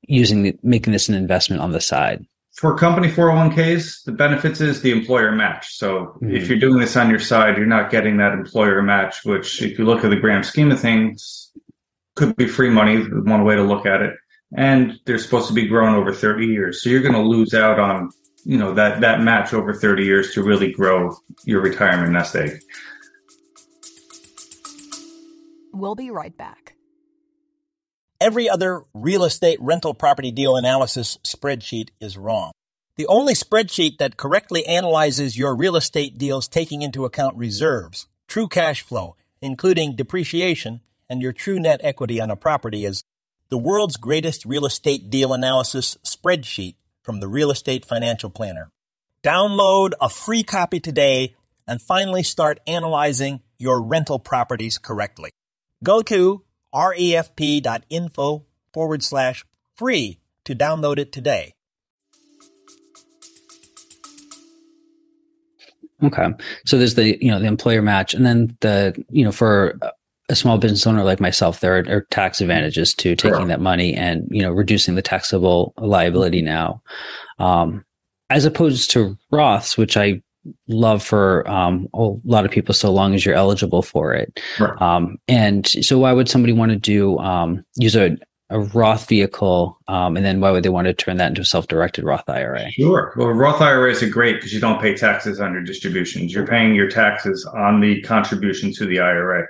using 0.08 0.44
the, 0.44 0.58
making 0.64 0.94
this 0.94 1.10
an 1.10 1.16
investment 1.16 1.62
on 1.62 1.74
the 1.74 1.82
side? 1.82 2.26
For 2.56 2.78
company 2.78 3.10
401ks, 3.10 4.04
the 4.06 4.14
benefits 4.14 4.62
is 4.62 4.82
the 4.82 4.92
employer 4.92 5.32
match. 5.32 5.76
So 5.76 6.18
mm-hmm. 6.22 6.34
if 6.34 6.48
you're 6.48 6.60
doing 6.60 6.80
this 6.80 6.96
on 6.96 7.10
your 7.10 7.20
side, 7.20 7.58
you're 7.58 7.66
not 7.66 7.92
getting 7.92 8.18
that 8.18 8.32
employer 8.32 8.82
match, 8.82 9.26
which 9.26 9.62
if 9.62 9.78
you 9.78 9.86
look 9.86 10.06
at 10.06 10.10
the 10.10 10.16
grand 10.16 10.46
scheme 10.46 10.72
of 10.72 10.80
things, 10.80 11.52
could 12.16 12.34
be 12.38 12.48
free 12.48 12.70
money, 12.70 13.02
one 13.02 13.44
way 13.44 13.56
to 13.56 13.64
look 13.64 13.86
at 13.86 14.02
it. 14.02 14.16
And 14.56 14.98
they're 15.06 15.20
supposed 15.20 15.50
to 15.50 15.54
be 15.54 15.68
grown 15.68 15.96
over 15.96 16.14
30 16.14 16.46
years. 16.46 16.82
So 16.82 16.90
you're 16.90 17.02
going 17.02 17.14
to 17.14 17.22
lose 17.22 17.54
out 17.54 17.78
on, 17.78 18.10
you 18.46 18.58
know, 18.58 18.74
that, 18.74 19.02
that 19.02 19.20
match 19.22 19.54
over 19.54 19.74
30 19.74 20.06
years 20.06 20.34
to 20.34 20.44
really 20.44 20.72
grow 20.72 21.18
your 21.44 21.60
retirement 21.62 22.14
nest 22.14 22.38
egg. 22.38 22.62
We'll 25.74 25.96
be 25.96 26.10
right 26.10 26.36
back. 26.38 26.75
Every 28.26 28.50
other 28.50 28.82
real 28.96 29.24
estate 29.24 29.60
rental 29.62 29.94
property 29.94 30.32
deal 30.32 30.56
analysis 30.56 31.20
spreadsheet 31.24 31.90
is 32.02 32.18
wrong. 32.18 32.54
The 32.96 33.06
only 33.06 33.36
spreadsheet 33.36 34.00
that 34.00 34.18
correctly 34.18 34.66
analyzes 34.66 35.38
your 35.38 35.56
real 35.56 35.76
estate 35.76 36.18
deals 36.18 36.48
taking 36.48 36.82
into 36.82 37.06
account 37.06 37.38
reserves, 37.38 38.08
true 38.28 38.48
cash 38.48 38.82
flow, 38.82 39.16
including 39.44 39.96
depreciation, 39.96 40.82
and 41.08 41.22
your 41.22 41.34
true 41.34 41.60
net 41.60 41.82
equity 41.84 42.20
on 42.20 42.32
a 42.32 42.36
property 42.36 42.84
is 42.84 43.04
the 43.50 43.60
world's 43.60 43.96
greatest 43.96 44.44
real 44.44 44.66
estate 44.66 45.12
deal 45.12 45.32
analysis 45.32 45.96
spreadsheet 46.04 46.78
from 47.04 47.20
the 47.20 47.28
Real 47.28 47.52
Estate 47.52 47.86
Financial 47.86 48.32
Planner. 48.32 48.72
Download 49.24 49.92
a 50.02 50.10
free 50.10 50.42
copy 50.42 50.80
today 50.80 51.36
and 51.68 51.80
finally 51.80 52.24
start 52.24 52.60
analyzing 52.66 53.42
your 53.60 53.84
rental 53.84 54.18
properties 54.18 54.80
correctly. 54.80 55.30
Go 55.84 56.02
to 56.02 56.45
refp.info 56.76 58.46
forward 58.74 59.04
slash 59.04 59.46
free 59.76 60.20
to 60.44 60.54
download 60.54 60.98
it 60.98 61.12
today. 61.12 61.54
Okay. 66.04 66.28
So 66.66 66.78
there's 66.78 66.96
the, 66.96 67.18
you 67.24 67.32
know, 67.32 67.40
the 67.40 67.48
employer 67.48 67.82
match 67.82 68.14
and 68.14 68.26
then 68.26 68.58
the, 68.60 69.02
you 69.10 69.24
know, 69.24 69.32
for 69.32 69.80
a 70.28 70.36
small 70.36 70.58
business 70.58 70.86
owner 70.86 71.04
like 71.04 71.20
myself, 71.20 71.62
there 71.62 71.78
are, 71.78 71.98
are 71.98 72.08
tax 72.12 72.42
advantages 72.42 72.94
to 72.96 73.16
taking 73.16 73.38
sure. 73.38 73.48
that 73.48 73.62
money 73.62 73.94
and, 73.94 74.28
you 74.30 74.42
know, 74.42 74.52
reducing 74.52 74.96
the 74.96 75.02
taxable 75.02 75.74
liability 75.78 76.42
now. 76.42 76.82
Um, 77.40 77.86
as 78.30 78.46
opposed 78.46 78.92
to 78.92 79.18
Roths, 79.32 79.78
which 79.78 79.96
I 79.98 80.22
love 80.68 81.04
for 81.04 81.48
um, 81.50 81.88
a 81.94 82.12
lot 82.24 82.46
of 82.46 82.52
people 82.52 82.74
so 82.74 82.92
long 82.92 83.14
as 83.14 83.26
you're 83.26 83.36
eligible 83.36 83.82
for 83.82 84.14
it. 84.14 84.40
Right. 84.60 84.82
Um, 84.82 85.18
and 85.28 85.68
so 85.68 86.00
why 86.00 86.14
would 86.14 86.30
somebody 86.30 86.54
want 86.54 86.72
to 86.72 86.78
do 86.78 87.18
um, 87.20 87.66
use 87.76 87.96
a, 87.96 88.18
a 88.50 88.60
Roth 88.60 89.08
vehicle, 89.08 89.80
um, 89.88 90.16
and 90.16 90.26
then 90.26 90.40
why 90.40 90.52
would 90.52 90.64
they 90.64 90.70
want 90.70 90.86
to 90.86 90.94
turn 90.94 91.18
that 91.18 91.30
into 91.30 91.42
a 91.42 91.46
self-directed 91.46 92.04
Roth 92.04 92.30
IRA? 92.30 92.72
Sure. 92.72 93.14
Well, 93.18 93.30
Roth 93.30 93.62
IRAs 93.62 94.04
are 94.04 94.10
great 94.10 94.36
because 94.36 94.54
you 94.54 94.60
don't 94.60 94.80
pay 94.80 94.94
taxes 94.94 95.40
on 95.40 95.54
your 95.54 95.64
distributions. 95.64 96.34
You're 96.34 96.48
paying 96.48 96.76
your 96.76 96.90
taxes 96.90 97.46
on 97.46 97.82
the 97.82 98.02
contribution 98.02 98.72
to 98.74 98.86
the 98.86 99.00
IRA. 99.00 99.48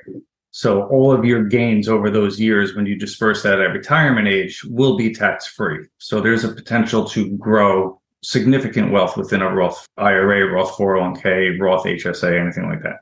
So 0.52 0.84
all 0.84 1.12
of 1.12 1.26
your 1.26 1.44
gains 1.44 1.90
over 1.90 2.10
those 2.10 2.40
years 2.40 2.74
when 2.74 2.86
you 2.86 2.96
disperse 2.98 3.44
that 3.44 3.60
at 3.60 3.74
retirement 3.74 4.30
age 4.30 4.64
will 4.64 4.96
be 4.96 5.14
tax 5.14 5.46
free. 5.46 5.86
So 5.98 6.22
there's 6.22 6.46
a 6.46 6.54
potential 6.54 7.04
to 7.10 7.30
grow 7.32 8.00
significant 8.26 8.92
wealth 8.92 9.16
within 9.18 9.42
a 9.42 9.54
Roth 9.54 9.86
IRA, 9.98 10.52
Roth 10.52 10.72
401k, 10.78 11.60
Roth 11.60 11.86
HSA, 11.86 12.40
anything 12.40 12.68
like 12.68 12.82
that. 12.84 12.98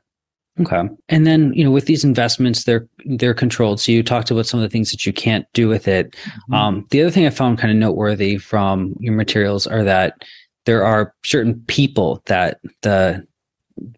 Okay. 0.60 0.82
And 1.08 1.26
then, 1.26 1.52
you 1.52 1.64
know, 1.64 1.70
with 1.70 1.86
these 1.86 2.04
investments, 2.04 2.62
they're 2.62 2.86
they're 3.04 3.34
controlled. 3.34 3.80
So 3.80 3.90
you 3.90 4.04
talked 4.04 4.30
about 4.30 4.46
some 4.46 4.60
of 4.60 4.62
the 4.62 4.72
things 4.72 4.92
that 4.92 5.04
you 5.04 5.12
can't 5.12 5.46
do 5.52 5.68
with 5.68 5.88
it. 5.88 6.12
Mm-hmm. 6.12 6.54
Um, 6.54 6.86
the 6.90 7.02
other 7.02 7.10
thing 7.10 7.26
I 7.26 7.30
found 7.30 7.58
kind 7.58 7.72
of 7.72 7.76
noteworthy 7.76 8.38
from 8.38 8.94
your 9.00 9.14
materials 9.14 9.66
are 9.66 9.82
that 9.82 10.22
there 10.64 10.84
are 10.84 11.12
certain 11.24 11.60
people 11.66 12.22
that 12.26 12.60
the 12.82 13.26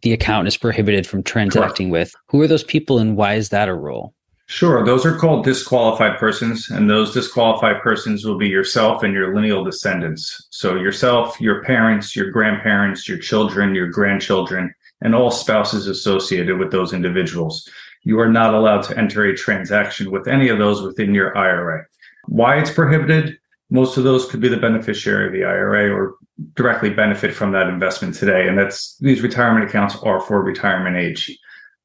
the 0.01 0.15
account 0.15 0.49
is 0.49 0.57
prohibited 0.57 1.07
from 1.07 1.23
transacting 1.23 1.91
Correct. 1.91 2.15
with. 2.15 2.23
Who 2.29 2.41
are 2.41 2.49
those 2.49 2.65
people 2.65 2.99
and 2.99 3.17
why 3.17 3.35
is 3.35 3.51
that 3.51 3.69
a 3.69 3.75
rule? 3.75 4.15
Sure. 4.49 4.85
Those 4.85 5.05
are 5.05 5.17
called 5.17 5.45
disqualified 5.45 6.19
persons, 6.19 6.71
and 6.71 6.89
those 6.89 7.13
disqualified 7.13 7.83
persons 7.83 8.25
will 8.25 8.39
be 8.39 8.49
yourself 8.49 9.03
and 9.03 9.13
your 9.13 9.35
lineal 9.35 9.65
descendants. 9.65 10.47
So, 10.51 10.77
yourself, 10.77 11.41
your 11.41 11.65
parents, 11.65 12.15
your 12.15 12.31
grandparents, 12.31 13.09
your 13.09 13.19
children, 13.19 13.75
your 13.75 13.89
grandchildren, 13.89 14.73
and 15.01 15.17
all 15.17 15.33
spouses 15.33 15.89
associated 15.89 16.59
with 16.59 16.71
those 16.71 16.93
individuals. 16.93 17.69
You 18.05 18.21
are 18.21 18.31
not 18.31 18.55
allowed 18.55 18.85
to 18.85 18.97
enter 18.97 19.25
a 19.25 19.37
transaction 19.37 20.13
with 20.13 20.29
any 20.29 20.49
of 20.49 20.59
those 20.59 20.81
within 20.81 21.13
your 21.13 21.37
IRA. 21.37 21.85
Why 22.27 22.59
it's 22.59 22.71
prohibited? 22.71 23.37
Most 23.71 23.97
of 23.97 24.05
those 24.05 24.31
could 24.31 24.41
be 24.41 24.49
the 24.49 24.57
beneficiary 24.57 25.27
of 25.27 25.33
the 25.33 25.43
IRA 25.43 25.93
or 25.93 26.15
directly 26.55 26.91
benefit 26.91 27.35
from 27.35 27.51
that 27.51 27.67
investment 27.67 28.15
today. 28.15 28.47
And 28.47 28.57
that's 28.57 28.97
these 28.99 29.23
retirement 29.23 29.69
accounts 29.69 29.97
are 30.05 30.21
for 30.21 30.41
retirement 30.41 30.97
age. 30.97 31.37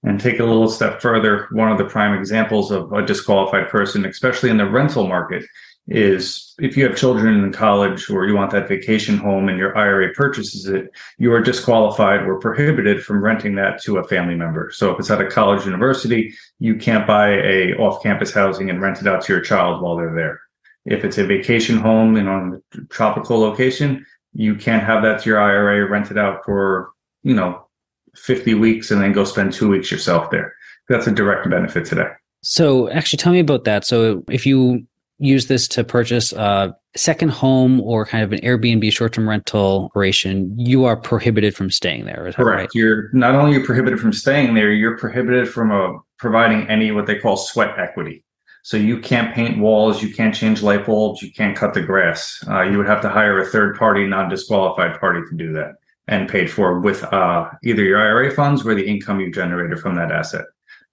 And 0.04 0.20
take 0.20 0.40
a 0.40 0.46
little 0.46 0.68
step 0.68 1.00
further, 1.00 1.48
one 1.52 1.72
of 1.72 1.78
the 1.78 1.86
prime 1.86 2.18
examples 2.18 2.72
of 2.72 2.92
a 2.92 3.06
disqualified 3.06 3.70
person, 3.70 4.04
especially 4.06 4.50
in 4.50 4.58
the 4.58 4.66
rental 4.66 5.08
market, 5.08 5.46
is 5.88 6.56
if 6.60 6.76
you 6.78 6.86
have 6.86 6.98
children 6.98 7.44
in 7.44 7.52
college 7.52 8.10
or 8.10 8.26
you 8.26 8.36
want 8.36 8.52
that 8.52 8.68
vacation 8.68 9.18
home 9.18 9.50
and 9.50 9.58
your 9.58 9.78
IRA 9.78 10.14
purchases 10.14 10.68
it, 10.68 10.90
you 11.18 11.32
are 11.34 11.42
disqualified 11.42 12.22
or 12.22 12.40
prohibited 12.40 13.04
from 13.04 13.24
renting 13.24 13.56
that 13.56 13.82
to 13.84 13.98
a 13.98 14.08
family 14.08 14.36
member. 14.36 14.72
So 14.72 14.92
if 14.92 15.00
it's 15.00 15.12
at 15.12 15.22
a 15.22 15.30
college 15.30 15.66
university, 15.66 16.34
you 16.60 16.76
can't 16.76 17.06
buy 17.06 17.30
a 17.30 17.74
off-campus 17.76 18.34
housing 18.34 18.70
and 18.70 18.82
rent 18.82 19.02
it 19.02 19.08
out 19.08 19.24
to 19.24 19.34
your 19.34 19.42
child 19.42 19.82
while 19.82 19.98
they're 19.98 20.16
there. 20.16 20.42
If 20.86 21.04
it's 21.04 21.18
a 21.18 21.26
vacation 21.26 21.78
home 21.78 22.16
and 22.16 22.28
on 22.28 22.62
a 22.74 22.82
tropical 22.86 23.40
location, 23.40 24.06
you 24.34 24.56
can't 24.56 24.84
have 24.84 25.04
that 25.04 25.22
to 25.22 25.30
your 25.30 25.40
IRA 25.40 25.88
rented 25.88 26.18
out 26.18 26.44
for, 26.46 26.92
you 27.24 27.36
know, 27.36 27.68
50 28.16 28.54
weeks 28.56 28.92
and 28.92 29.02
then 29.02 29.14
go 29.14 29.24
spend 29.24 29.54
two 29.54 29.70
weeks 29.70 29.92
yourself 29.92 30.30
there. 30.32 30.54
That's 30.90 31.08
a 31.08 31.12
direct 31.12 31.50
benefit 31.50 31.86
today. 31.86 32.10
So 32.42 32.90
actually 32.90 33.18
tell 33.18 33.34
me 33.34 33.40
about 33.40 33.64
that. 33.66 33.86
So 33.86 34.24
if 34.30 34.46
you 34.46 34.86
use 35.20 35.48
this 35.48 35.68
to 35.70 35.84
purchase 35.84 36.34
a 36.34 36.76
second 36.96 37.30
home 37.30 37.80
or 37.82 38.06
kind 38.06 38.24
of 38.24 38.34
an 38.34 38.40
Airbnb 38.40 38.92
short-term 38.92 39.30
rental 39.30 39.86
operation, 39.86 40.54
you 40.58 40.84
are 40.86 40.98
prohibited 40.98 41.56
from 41.56 41.70
staying 41.70 42.06
there. 42.06 42.28
Is 42.28 42.36
Correct. 42.36 42.60
Right? 42.60 42.70
You're 42.74 43.14
not 43.14 43.36
only 43.36 43.54
you're 43.54 43.66
prohibited 43.66 44.00
from 44.00 44.14
staying 44.14 44.56
there, 44.56 44.72
you're 44.72 44.98
prohibited 44.98 45.48
from 45.48 45.72
uh, 45.72 46.00
providing 46.18 46.68
any 46.68 46.92
what 46.92 47.06
they 47.06 47.18
call 47.20 47.38
sweat 47.38 47.78
equity. 47.78 48.24
So 48.64 48.78
you 48.78 49.00
can't 49.00 49.34
paint 49.34 49.60
walls, 49.60 50.04
you 50.04 50.14
can't 50.14 50.36
change 50.36 50.62
light 50.62 50.86
bulbs, 50.86 51.22
you 51.22 51.32
can't 51.32 51.58
cut 51.58 51.74
the 51.74 51.82
grass. 51.82 52.44
Uh, 52.48 52.62
you 52.62 52.78
would 52.78 52.88
have 52.88 53.02
to 53.02 53.10
hire 53.10 53.40
a 53.40 53.46
third 53.46 53.76
party, 53.78 54.06
non 54.06 54.30
disqualified 54.30 55.00
party 55.00 55.22
to 55.30 55.36
do 55.36 55.54
that 55.54 55.76
and 56.12 56.30
paid 56.30 56.52
for 56.52 56.80
with 56.80 57.04
uh, 57.06 57.50
either 57.64 57.84
your 57.84 57.98
IRA 57.98 58.30
funds 58.30 58.64
or 58.64 58.76
the 58.76 58.86
income 58.86 59.20
you 59.20 59.32
generated 59.32 59.80
from 59.80 59.96
that 59.96 60.12
asset. 60.12 60.46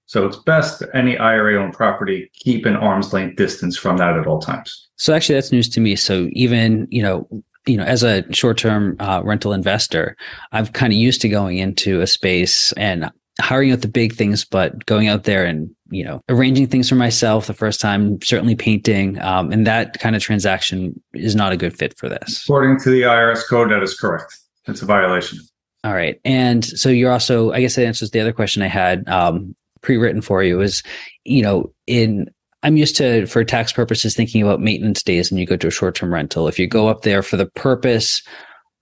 So 0.07 0.25
it's 0.25 0.37
best 0.37 0.83
any 0.95 1.19
IRA 1.19 1.63
owned 1.63 1.75
property 1.75 2.31
keep 2.33 2.65
an 2.65 2.77
arm's 2.77 3.13
length 3.13 3.37
distance 3.37 3.77
from 3.77 3.99
that 3.99 4.17
at 4.17 4.27
all 4.27 4.39
times. 4.39 4.89
So 4.97 5.13
actually, 5.13 5.35
that's 5.35 5.53
news 5.53 5.69
to 5.71 5.81
me. 5.81 5.97
So 5.97 6.29
even 6.33 6.89
you 6.91 7.03
know, 7.03 7.29
you 7.67 7.77
know, 7.77 7.85
as 7.85 8.03
a 8.03 8.25
short 8.33 8.57
term 8.57 8.97
uh, 9.01 9.21
rental 9.23 9.53
investor, 9.53 10.17
I'm 10.53 10.67
kind 10.69 10.93
of 10.93 10.99
used 10.99 11.21
to 11.23 11.29
going 11.29 11.59
into 11.59 12.01
a 12.01 12.07
space 12.07 12.73
and 12.73 13.11
hiring 13.41 13.71
out 13.71 13.83
the 13.83 13.89
big 13.89 14.15
things, 14.15 14.45
but 14.45 14.87
going 14.87 15.09
out 15.09 15.25
there 15.25 15.45
and 15.45 15.69
you 15.91 16.05
know 16.05 16.23
arranging 16.29 16.69
things 16.69 16.89
for 16.89 16.95
myself 16.95 17.47
the 17.47 17.55
first 17.55 17.81
time, 17.81 18.23
certainly 18.23 18.55
painting, 18.55 19.21
um, 19.21 19.53
and 19.53 19.67
that 19.67 19.99
kind 19.99 20.17
of 20.17 20.23
transaction 20.23 20.99
is 21.13 21.37
not 21.37 21.53
a 21.53 21.57
good 21.57 21.77
fit 21.77 21.99
for 21.99 22.09
this. 22.09 22.45
According 22.45 22.81
to 22.81 22.91
the 22.91 23.03
IRS 23.03 23.43
code, 23.49 23.71
that 23.73 23.83
is 23.83 23.99
correct. 23.99 24.39
It's 24.69 24.83
a 24.83 24.87
violation. 24.87 25.39
All 25.85 25.95
right, 25.95 26.21
and 26.25 26.65
so 26.65 26.89
you're 26.89 27.13
also, 27.13 27.53
I 27.53 27.61
guess 27.61 27.77
that 27.77 27.87
answers 27.87 28.11
the 28.11 28.21
other 28.21 28.33
question 28.33 28.63
I 28.63 28.69
had 28.69 29.09
um, 29.09 29.55
pre-written 29.81 30.23
for 30.23 30.43
you. 30.43 30.61
Is 30.61 30.83
you 31.25 31.43
know 31.43 31.73
in 31.87 32.29
I'm 32.63 32.77
used 32.77 32.97
to, 32.97 33.27
for 33.27 33.45
tax 33.45 33.73
purposes, 33.73 34.15
thinking 34.15 34.43
about 34.43 34.61
maintenance 34.61 35.03
days 35.03 35.31
and 35.31 35.39
you 35.39 35.47
go 35.47 35.57
to 35.57 35.69
a 35.69 35.73
short 35.73 35.95
term 35.95 36.13
rental. 36.13 36.49
If 36.49 36.59
you 36.59 36.67
go 36.67 36.89
up 36.89 37.03
there 37.03 37.23
for 37.23 37.37
the 37.37 37.47
purpose 37.47 38.23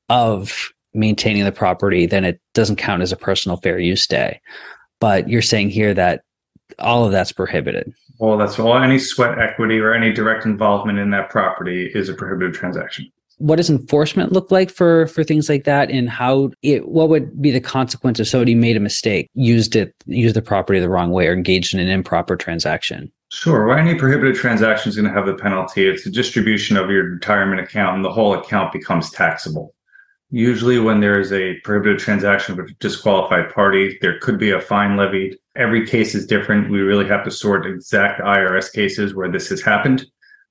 of 0.09 0.71
maintaining 0.95 1.45
the 1.45 1.53
property, 1.53 2.07
then 2.07 2.25
it 2.25 2.41
doesn't 2.55 2.77
count 2.77 3.03
as 3.03 3.13
a 3.13 3.17
personal 3.17 3.59
fair 3.59 3.79
use 3.79 4.07
day. 4.07 4.41
But 4.99 5.29
you're 5.29 5.43
saying 5.43 5.71
here 5.71 5.93
that 5.93 6.23
all 6.79 7.05
of 7.05 7.13
that's 7.13 7.33
prohibited. 7.33 7.93
Well, 8.19 8.39
that's 8.39 8.59
all. 8.59 8.79
Any 8.79 8.99
sweat 8.99 9.39
equity 9.39 9.79
or 9.79 9.93
any 9.93 10.11
direct 10.11 10.47
involvement 10.47 10.99
in 10.99 11.11
that 11.11 11.29
property 11.29 11.91
is 11.95 12.09
a 12.09 12.15
prohibited 12.15 12.55
transaction. 12.55 13.13
What 13.39 13.57
does 13.57 13.69
enforcement 13.69 14.33
look 14.33 14.51
like 14.51 14.71
for 14.71 15.07
for 15.09 15.23
things 15.23 15.49
like 15.49 15.65
that, 15.65 15.91
and 15.91 16.09
how 16.09 16.51
it? 16.63 16.89
What 16.89 17.09
would 17.11 17.41
be 17.41 17.51
the 17.51 17.61
consequence 17.61 18.19
if 18.19 18.29
somebody 18.29 18.55
made 18.55 18.77
a 18.77 18.81
mistake, 18.81 19.29
used 19.35 19.77
it, 19.77 19.95
used 20.07 20.37
the 20.37 20.43
property 20.43 20.81
the 20.81 20.89
wrong 20.89 21.11
way, 21.11 21.27
or 21.29 21.33
engaged 21.33 21.75
in 21.75 21.81
an 21.81 21.89
improper 21.89 22.37
transaction? 22.37 23.13
Sure. 23.31 23.67
Well, 23.67 23.77
any 23.77 23.95
prohibited 23.95 24.37
transaction 24.37 24.89
is 24.89 24.97
going 24.97 25.09
to 25.09 25.13
have 25.13 25.29
a 25.29 25.35
penalty. 25.35 25.87
It's 25.87 26.07
a 26.07 26.11
distribution 26.11 26.77
of 26.77 26.91
your 26.91 27.05
retirement 27.05 27.61
account, 27.61 27.97
and 27.97 28.05
the 28.05 28.13
whole 28.13 28.35
account 28.35 28.73
becomes 28.73 29.11
taxable. 29.11 29.75
Usually, 30.31 30.79
when 30.79 31.01
there 31.01 31.21
is 31.21 31.33
a 31.33 31.55
prohibited 31.63 31.99
transaction 31.99 32.57
with 32.57 32.71
a 32.71 32.75
disqualified 32.81 33.53
party, 33.53 33.99
there 34.01 34.19
could 34.19 34.39
be 34.39 34.51
a 34.51 34.61
fine 34.61 34.97
levied. 34.97 35.37
Every 35.57 35.87
case 35.87 36.15
is 36.15 36.27
different. 36.27 36.71
We 36.71 36.81
really 36.81 37.07
have 37.09 37.25
to 37.25 37.31
sort 37.31 37.67
exact 37.67 38.21
IRS 38.21 38.73
cases 38.73 39.15
where 39.15 39.31
this 39.31 39.49
has 39.51 39.61
happened. 39.61 40.07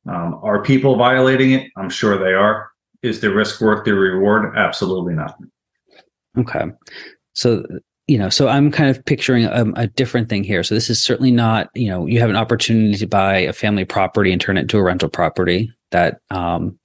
Um, 0.08 0.39
are 0.44 0.62
people 0.62 0.96
violating 0.96 1.51
it? 1.51 1.72
I'm 1.77 1.89
sure 1.89 2.18
they 2.18 2.34
are. 2.34 2.70
Is 3.05 3.19
the 3.19 3.33
risk 3.33 3.62
worth 3.62 3.85
the 3.85 3.93
reward? 3.93 4.57
Absolutely 4.57 5.13
not. 5.13 5.38
Okay. 6.38 6.65
So 7.33 7.63
you 8.07 8.19
know, 8.19 8.29
so 8.29 8.47
I'm 8.47 8.71
kind 8.71 8.89
of 8.89 9.03
picturing 9.05 9.45
a, 9.45 9.65
a, 9.75 9.88
different 9.88 10.29
thing 10.29 10.43
here. 10.43 10.62
So 10.62 10.75
this 10.75 10.91
is 10.91 11.03
certainly 11.03 11.31
not, 11.31 11.71
you 11.74 11.89
know, 11.89 12.05
you 12.05 12.19
have 12.19 12.29
an 12.29 12.35
opportunity 12.35 12.95
to 12.97 13.07
buy 13.07 13.38
a 13.38 13.51
family 13.51 13.83
property 13.83 14.31
and 14.31 14.39
turn 14.39 14.57
it 14.57 14.62
into 14.62 14.77
a 14.77 14.83
rental 14.83 15.09
property 15.09 15.71
that 15.89 16.19
um, 16.29 16.77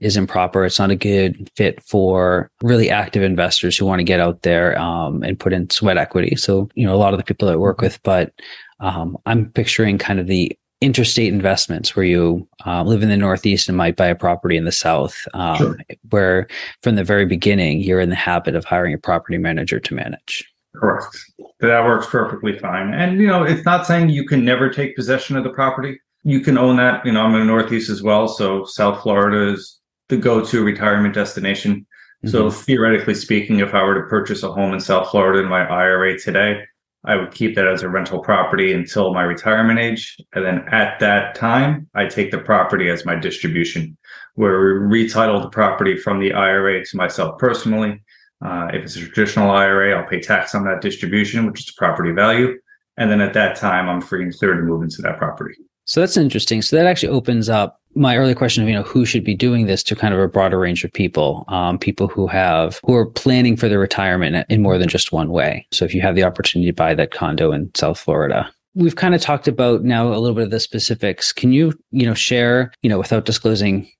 is 0.00 0.16
improper. 0.16 0.64
It's 0.64 0.78
not 0.78 0.90
a 0.90 0.96
good 0.96 1.50
fit 1.56 1.82
for 1.82 2.50
really 2.62 2.88
active 2.88 3.22
investors 3.22 3.76
who 3.76 3.84
want 3.84 4.00
to 4.00 4.04
get 4.04 4.18
out 4.18 4.42
there 4.42 4.78
um, 4.78 5.22
and 5.22 5.38
put 5.38 5.52
in 5.52 5.68
sweat 5.68 5.98
equity. 5.98 6.36
So, 6.36 6.70
you 6.74 6.86
know, 6.86 6.94
a 6.94 6.96
lot 6.96 7.12
of 7.12 7.18
the 7.18 7.24
people 7.24 7.48
that 7.48 7.54
I 7.54 7.56
work 7.56 7.82
with, 7.82 8.02
but 8.02 8.32
um, 8.80 9.18
I'm 9.26 9.50
picturing 9.50 9.98
kind 9.98 10.18
of 10.18 10.26
the 10.26 10.56
interstate 10.82 11.32
investments 11.32 11.94
where 11.94 12.04
you 12.04 12.46
uh, 12.66 12.82
live 12.82 13.02
in 13.02 13.08
the 13.08 13.16
Northeast 13.16 13.68
and 13.68 13.78
might 13.78 13.96
buy 13.96 14.08
a 14.08 14.14
property 14.14 14.56
in 14.56 14.64
the 14.64 14.72
South, 14.72 15.16
um, 15.34 15.56
sure. 15.56 15.78
where 16.10 16.48
from 16.82 16.96
the 16.96 17.04
very 17.04 17.24
beginning, 17.24 17.80
you're 17.80 18.00
in 18.00 18.10
the 18.10 18.16
habit 18.16 18.54
of 18.54 18.64
hiring 18.64 18.92
a 18.92 18.98
property 18.98 19.38
manager 19.38 19.78
to 19.78 19.94
manage. 19.94 20.44
Correct. 20.74 21.16
That 21.60 21.84
works 21.84 22.06
perfectly 22.06 22.58
fine. 22.58 22.92
And, 22.92 23.20
you 23.20 23.28
know, 23.28 23.44
it's 23.44 23.64
not 23.64 23.86
saying 23.86 24.08
you 24.08 24.26
can 24.26 24.44
never 24.44 24.68
take 24.70 24.96
possession 24.96 25.36
of 25.36 25.44
the 25.44 25.50
property. 25.50 26.00
You 26.24 26.40
can 26.40 26.58
own 26.58 26.76
that. 26.76 27.06
You 27.06 27.12
know, 27.12 27.22
I'm 27.22 27.34
in 27.34 27.40
the 27.40 27.46
Northeast 27.46 27.88
as 27.88 28.02
well. 28.02 28.26
So 28.26 28.64
South 28.64 29.02
Florida 29.02 29.52
is 29.52 29.80
the 30.08 30.16
go 30.16 30.44
to 30.44 30.64
retirement 30.64 31.14
destination. 31.14 31.86
Mm-hmm. 32.24 32.28
So 32.28 32.50
theoretically 32.50 33.14
speaking, 33.14 33.60
if 33.60 33.74
I 33.74 33.82
were 33.82 33.94
to 34.02 34.08
purchase 34.08 34.42
a 34.42 34.52
home 34.52 34.72
in 34.72 34.80
South 34.80 35.10
Florida 35.10 35.40
in 35.40 35.48
my 35.48 35.64
IRA 35.64 36.18
today, 36.18 36.62
I 37.04 37.16
would 37.16 37.32
keep 37.32 37.56
that 37.56 37.66
as 37.66 37.82
a 37.82 37.88
rental 37.88 38.20
property 38.20 38.72
until 38.72 39.12
my 39.12 39.22
retirement 39.22 39.78
age. 39.78 40.16
And 40.34 40.44
then 40.44 40.64
at 40.70 41.00
that 41.00 41.34
time, 41.34 41.88
I 41.94 42.06
take 42.06 42.30
the 42.30 42.38
property 42.38 42.88
as 42.90 43.04
my 43.04 43.16
distribution, 43.16 43.96
where 44.34 44.86
we 44.86 45.04
retitle 45.04 45.42
the 45.42 45.48
property 45.48 45.96
from 45.96 46.20
the 46.20 46.32
IRA 46.32 46.84
to 46.84 46.96
myself 46.96 47.38
personally. 47.38 48.02
Uh, 48.44 48.68
if 48.72 48.84
it's 48.84 48.96
a 48.96 49.00
traditional 49.00 49.50
IRA, 49.50 49.98
I'll 49.98 50.08
pay 50.08 50.20
tax 50.20 50.54
on 50.54 50.64
that 50.64 50.80
distribution, 50.80 51.46
which 51.46 51.60
is 51.60 51.66
the 51.66 51.72
property 51.76 52.12
value. 52.12 52.56
And 52.96 53.10
then 53.10 53.20
at 53.20 53.34
that 53.34 53.56
time, 53.56 53.88
I'm 53.88 54.00
free 54.00 54.22
and 54.22 54.36
clear 54.36 54.54
to 54.54 54.62
move 54.62 54.82
into 54.82 55.02
that 55.02 55.18
property. 55.18 55.54
So 55.84 56.00
that's 56.00 56.16
interesting. 56.16 56.62
So 56.62 56.76
that 56.76 56.86
actually 56.86 57.08
opens 57.08 57.48
up 57.48 57.80
my 57.94 58.16
early 58.16 58.34
question 58.34 58.62
of 58.62 58.68
you 58.68 58.74
know 58.74 58.82
who 58.82 59.04
should 59.04 59.24
be 59.24 59.34
doing 59.34 59.66
this 59.66 59.82
to 59.84 59.96
kind 59.96 60.14
of 60.14 60.20
a 60.20 60.28
broader 60.28 60.58
range 60.58 60.84
of 60.84 60.92
people, 60.92 61.44
um, 61.48 61.78
people 61.78 62.08
who 62.08 62.26
have 62.26 62.80
who 62.84 62.94
are 62.94 63.06
planning 63.06 63.56
for 63.56 63.68
their 63.68 63.78
retirement 63.78 64.46
in 64.48 64.62
more 64.62 64.78
than 64.78 64.88
just 64.88 65.12
one 65.12 65.30
way. 65.30 65.66
So 65.72 65.84
if 65.84 65.94
you 65.94 66.00
have 66.00 66.14
the 66.14 66.24
opportunity 66.24 66.70
to 66.70 66.74
buy 66.74 66.94
that 66.94 67.10
condo 67.10 67.52
in 67.52 67.70
South 67.74 67.98
Florida, 67.98 68.50
we've 68.74 68.96
kind 68.96 69.14
of 69.14 69.20
talked 69.20 69.48
about 69.48 69.82
now 69.82 70.08
a 70.08 70.18
little 70.18 70.34
bit 70.34 70.44
of 70.44 70.50
the 70.50 70.60
specifics. 70.60 71.32
Can 71.32 71.52
you 71.52 71.72
you 71.90 72.06
know 72.06 72.14
share 72.14 72.72
you 72.82 72.90
know 72.90 72.98
without 72.98 73.24
disclosing 73.24 73.90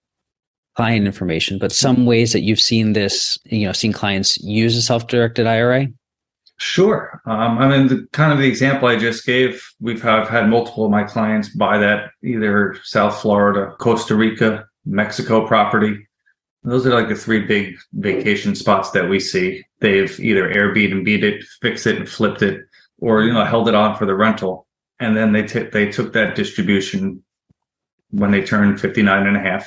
client 0.77 1.07
information, 1.07 1.59
but 1.59 1.73
some 1.73 2.07
ways 2.07 2.33
that 2.33 2.41
you've 2.41 2.61
seen 2.61 2.95
this 2.95 3.39
you 3.45 3.67
know 3.67 3.73
seen 3.73 3.93
clients 3.93 4.39
use 4.39 4.77
a 4.77 4.83
self 4.83 5.07
directed 5.07 5.47
IRA? 5.47 5.89
Sure. 6.59 7.21
Um, 7.27 7.59
I 7.59 7.69
mean, 7.69 7.89
the 7.89 8.07
kind 8.13 8.33
of 8.33 8.39
the 8.39 8.47
example 8.47 8.89
I 8.89 8.97
just 8.97 9.27
gave, 9.27 9.63
we've 9.81 10.03
have 10.03 10.29
had 10.29 10.49
multiple 10.49 10.85
of 10.85 10.91
my 10.91 11.03
clients 11.03 11.49
buy 11.49 11.79
that 11.79 12.11
either 12.23 12.77
South 12.85 13.21
Florida, 13.21 13.75
Costa 13.79 14.15
Rica, 14.15 14.67
Mexico 14.85 15.47
property. 15.47 16.07
Those 16.63 16.87
are 16.87 16.95
like 16.95 17.09
the 17.09 17.17
three 17.17 17.45
big 17.45 17.77
vacation 17.95 18.55
spots 18.55 18.93
that 18.93 19.09
we 19.09 19.19
see. 19.19 19.65
They've 19.81 20.19
either 20.21 20.53
Airbnb 20.53 20.93
and 20.93 21.05
beat 21.05 21.25
it, 21.25 21.43
fixed 21.61 21.87
it, 21.89 21.97
and 21.97 22.09
flipped 22.09 22.43
it, 22.43 22.61
or 22.99 23.25
you 23.25 23.33
know 23.33 23.45
held 23.45 23.69
it 23.69 23.75
on 23.75 23.97
for 23.97 24.07
the 24.07 24.15
rental, 24.15 24.69
and 25.01 25.17
then 25.17 25.33
they 25.33 25.43
t- 25.43 25.69
they 25.73 25.91
took 25.91 26.13
that 26.13 26.37
distribution 26.37 27.23
when 28.11 28.31
they 28.31 28.43
turned 28.43 28.81
59 28.81 29.27
and 29.27 29.37
a 29.37 29.41
half, 29.41 29.65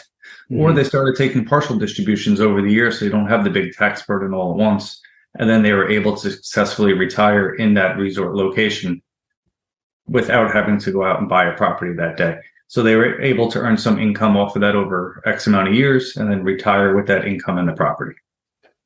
mm-hmm. 0.49 0.61
or 0.61 0.71
they 0.71 0.85
started 0.85 1.17
taking 1.17 1.43
partial 1.43 1.77
distributions 1.77 2.39
over 2.39 2.61
the 2.61 2.71
years, 2.71 2.99
so 2.99 3.05
you 3.05 3.11
don't 3.11 3.27
have 3.27 3.43
the 3.43 3.49
big 3.49 3.73
tax 3.73 4.03
burden 4.03 4.33
all 4.33 4.51
at 4.51 4.57
once 4.57 5.01
and 5.35 5.49
then 5.49 5.63
they 5.63 5.73
were 5.73 5.89
able 5.89 6.15
to 6.15 6.31
successfully 6.31 6.93
retire 6.93 7.53
in 7.53 7.73
that 7.75 7.97
resort 7.97 8.35
location 8.35 9.01
without 10.07 10.53
having 10.53 10.79
to 10.79 10.91
go 10.91 11.03
out 11.03 11.19
and 11.19 11.29
buy 11.29 11.45
a 11.45 11.55
property 11.57 11.93
that 11.93 12.17
day. 12.17 12.37
So 12.67 12.81
they 12.81 12.95
were 12.95 13.21
able 13.21 13.49
to 13.51 13.59
earn 13.59 13.77
some 13.77 13.99
income 13.99 14.35
off 14.35 14.55
of 14.55 14.61
that 14.61 14.75
over 14.75 15.21
X 15.25 15.47
amount 15.47 15.67
of 15.67 15.73
years 15.73 16.17
and 16.17 16.31
then 16.31 16.43
retire 16.43 16.95
with 16.95 17.07
that 17.07 17.25
income 17.25 17.57
and 17.57 17.67
the 17.67 17.73
property. 17.73 18.15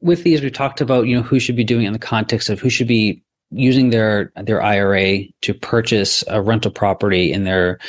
With 0.01 0.23
these, 0.23 0.41
we 0.41 0.49
talked 0.49 0.81
about, 0.81 1.07
you 1.07 1.15
know, 1.15 1.21
who 1.21 1.39
should 1.39 1.55
be 1.55 1.63
doing 1.63 1.83
it 1.83 1.87
in 1.87 1.93
the 1.93 1.99
context 1.99 2.49
of 2.49 2.59
who 2.59 2.69
should 2.69 2.87
be 2.87 3.21
using 3.51 3.89
their 3.89 4.31
their 4.35 4.61
IRA 4.61 5.23
to 5.41 5.53
purchase 5.53 6.23
a 6.27 6.41
rental 6.41 6.71
property 6.71 7.31
in 7.31 7.43
their, 7.43 7.79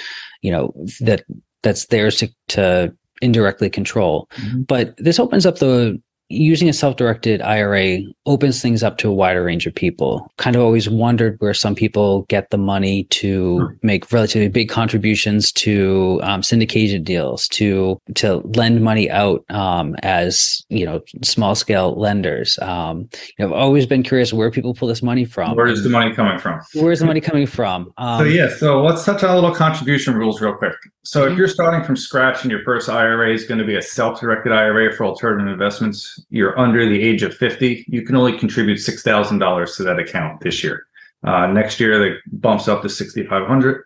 you 0.42 0.51
know, 0.51 0.73
that 1.01 1.25
that's 1.62 1.87
theirs 1.87 2.16
to, 2.16 2.31
to 2.49 2.94
indirectly 3.20 3.70
control. 3.70 4.29
Mm-hmm. 4.37 4.62
But 4.62 4.96
this 4.96 5.18
opens 5.18 5.46
up 5.46 5.59
the 5.59 6.01
using 6.31 6.69
a 6.69 6.73
self-directed 6.73 7.43
IRA 7.43 8.01
opens 8.25 8.62
things 8.62 8.83
up 8.83 8.97
to 8.99 9.09
a 9.09 9.12
wider 9.12 9.43
range 9.43 9.66
of 9.66 9.75
people. 9.75 10.31
Kind 10.38 10.57
of 10.57 10.62
always 10.62 10.88
wondered 10.88 11.37
where 11.40 11.53
some 11.53 11.75
people 11.75 12.23
get 12.29 12.51
the 12.51 12.59
money 12.59 13.05
to 13.05 13.77
make 13.83 14.11
relatively 14.12 14.49
big 14.49 14.69
contributions 14.69 15.53
to 15.53 16.21
um, 16.23 16.43
syndicated 16.43 17.05
deals, 17.05 17.49
to 17.49 18.01
to 18.14 18.37
lend 18.55 18.83
money 18.83 19.11
out 19.11 19.45
um, 19.51 19.97
as 20.03 20.64
you 20.69 20.87
know 20.87 21.03
small 21.23 21.55
scale 21.55 21.95
lenders. 21.97 22.59
Um, 22.61 23.09
you 23.37 23.45
know, 23.45 23.47
I've 23.47 23.61
always 23.61 23.85
been 23.85 24.03
curious 24.03 24.33
where 24.33 24.51
people 24.51 24.73
pull 24.73 24.88
this 24.88 25.03
money 25.03 25.25
from. 25.25 25.57
Where 25.57 25.66
is 25.66 25.83
the 25.83 25.90
money 25.90 26.14
coming 26.14 26.38
from? 26.38 26.61
Where's 26.75 27.01
the 27.01 27.07
money 27.07 27.21
coming 27.21 27.47
from? 27.47 27.93
so 27.99 28.05
um, 28.05 28.31
yeah, 28.31 28.49
so 28.57 28.83
let's 28.83 29.05
touch 29.05 29.25
on 29.25 29.31
a 29.31 29.35
little 29.35 29.55
contribution 29.55 30.14
rules 30.14 30.40
real 30.40 30.55
quick. 30.55 30.75
So 31.02 31.22
if 31.22 31.30
mm-hmm. 31.30 31.38
you're 31.38 31.48
starting 31.48 31.82
from 31.82 31.96
scratch 31.96 32.42
and 32.42 32.50
your 32.50 32.62
first 32.62 32.88
IRA 32.90 33.32
is 33.32 33.46
going 33.46 33.58
to 33.58 33.64
be 33.64 33.76
a 33.76 33.82
self-directed 33.82 34.52
IRA 34.52 34.94
for 34.94 35.06
alternative 35.06 35.50
investments, 35.50 36.22
you're 36.28 36.58
under 36.58 36.86
the 36.86 37.02
age 37.02 37.22
of 37.22 37.34
50, 37.34 37.86
you 37.88 38.02
can 38.02 38.16
only 38.16 38.38
contribute 38.38 38.78
$6,000 38.78 39.76
to 39.76 39.82
that 39.84 39.98
account 39.98 40.40
this 40.40 40.62
year. 40.62 40.86
Uh, 41.24 41.46
next 41.46 41.80
year, 41.80 42.04
it 42.06 42.20
bumps 42.32 42.68
up 42.68 42.82
to 42.82 42.88
6,500. 42.88 43.84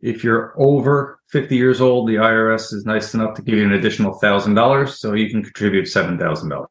If 0.00 0.24
you're 0.24 0.54
over 0.56 1.20
50 1.28 1.54
years 1.54 1.80
old, 1.80 2.08
the 2.08 2.16
IRS 2.16 2.72
is 2.72 2.84
nice 2.86 3.14
enough 3.14 3.34
to 3.34 3.42
give 3.42 3.58
you 3.58 3.64
an 3.64 3.72
additional 3.72 4.18
$1,000, 4.18 4.88
so 4.88 5.12
you 5.12 5.30
can 5.30 5.42
contribute 5.42 5.84
$7,000. 5.84 6.66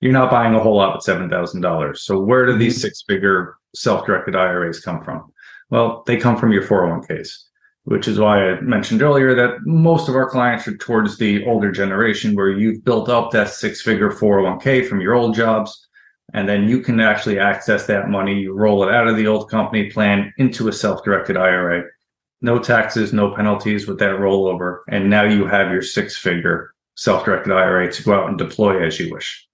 You're 0.00 0.12
not 0.12 0.30
buying 0.30 0.54
a 0.54 0.60
whole 0.60 0.76
lot 0.76 0.94
with 0.94 1.04
$7,000. 1.04 1.96
So 1.96 2.20
where 2.20 2.44
do 2.44 2.56
these 2.58 2.74
mm-hmm. 2.74 2.80
six-figure 2.82 3.56
self-directed 3.74 4.36
IRAs 4.36 4.80
come 4.80 5.02
from? 5.02 5.32
Well, 5.70 6.02
they 6.06 6.18
come 6.18 6.36
from 6.36 6.52
your 6.52 6.64
401ks 6.64 7.44
which 7.84 8.06
is 8.06 8.18
why 8.18 8.50
I 8.50 8.60
mentioned 8.60 9.02
earlier 9.02 9.34
that 9.34 9.58
most 9.66 10.08
of 10.08 10.14
our 10.14 10.28
clients 10.28 10.68
are 10.68 10.76
towards 10.76 11.18
the 11.18 11.44
older 11.46 11.72
generation 11.72 12.34
where 12.34 12.50
you've 12.50 12.84
built 12.84 13.08
up 13.08 13.32
that 13.32 13.50
six 13.50 13.82
figure 13.82 14.10
401k 14.10 14.88
from 14.88 15.00
your 15.00 15.14
old 15.14 15.34
jobs. 15.34 15.88
And 16.34 16.48
then 16.48 16.68
you 16.68 16.80
can 16.80 17.00
actually 17.00 17.38
access 17.38 17.86
that 17.86 18.08
money. 18.08 18.40
You 18.40 18.54
roll 18.54 18.88
it 18.88 18.94
out 18.94 19.08
of 19.08 19.16
the 19.16 19.26
old 19.26 19.50
company 19.50 19.90
plan 19.90 20.32
into 20.38 20.68
a 20.68 20.72
self 20.72 21.04
directed 21.04 21.36
IRA. 21.36 21.84
No 22.40 22.58
taxes, 22.58 23.12
no 23.12 23.34
penalties 23.34 23.86
with 23.86 23.98
that 23.98 24.16
rollover. 24.16 24.80
And 24.88 25.10
now 25.10 25.24
you 25.24 25.46
have 25.46 25.70
your 25.70 25.82
six 25.82 26.16
figure 26.16 26.72
self 26.94 27.24
directed 27.24 27.52
IRA 27.52 27.92
to 27.92 28.02
go 28.02 28.14
out 28.14 28.28
and 28.28 28.38
deploy 28.38 28.84
as 28.84 28.98
you 28.98 29.12
wish. 29.12 29.46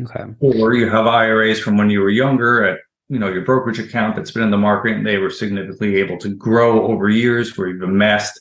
Okay. 0.00 0.24
Or 0.40 0.74
you 0.74 0.88
have 0.88 1.06
IRAs 1.06 1.60
from 1.60 1.76
when 1.76 1.90
you 1.90 2.00
were 2.00 2.10
younger 2.10 2.64
at 2.64 2.78
you 3.12 3.18
know 3.18 3.28
your 3.28 3.44
brokerage 3.44 3.78
account 3.78 4.16
that's 4.16 4.30
been 4.30 4.42
in 4.42 4.50
the 4.50 4.56
market 4.56 4.96
and 4.96 5.06
they 5.06 5.18
were 5.18 5.28
significantly 5.28 5.96
able 5.96 6.16
to 6.16 6.30
grow 6.34 6.86
over 6.90 7.10
years 7.10 7.58
where 7.58 7.68
you've 7.68 7.82
amassed 7.82 8.40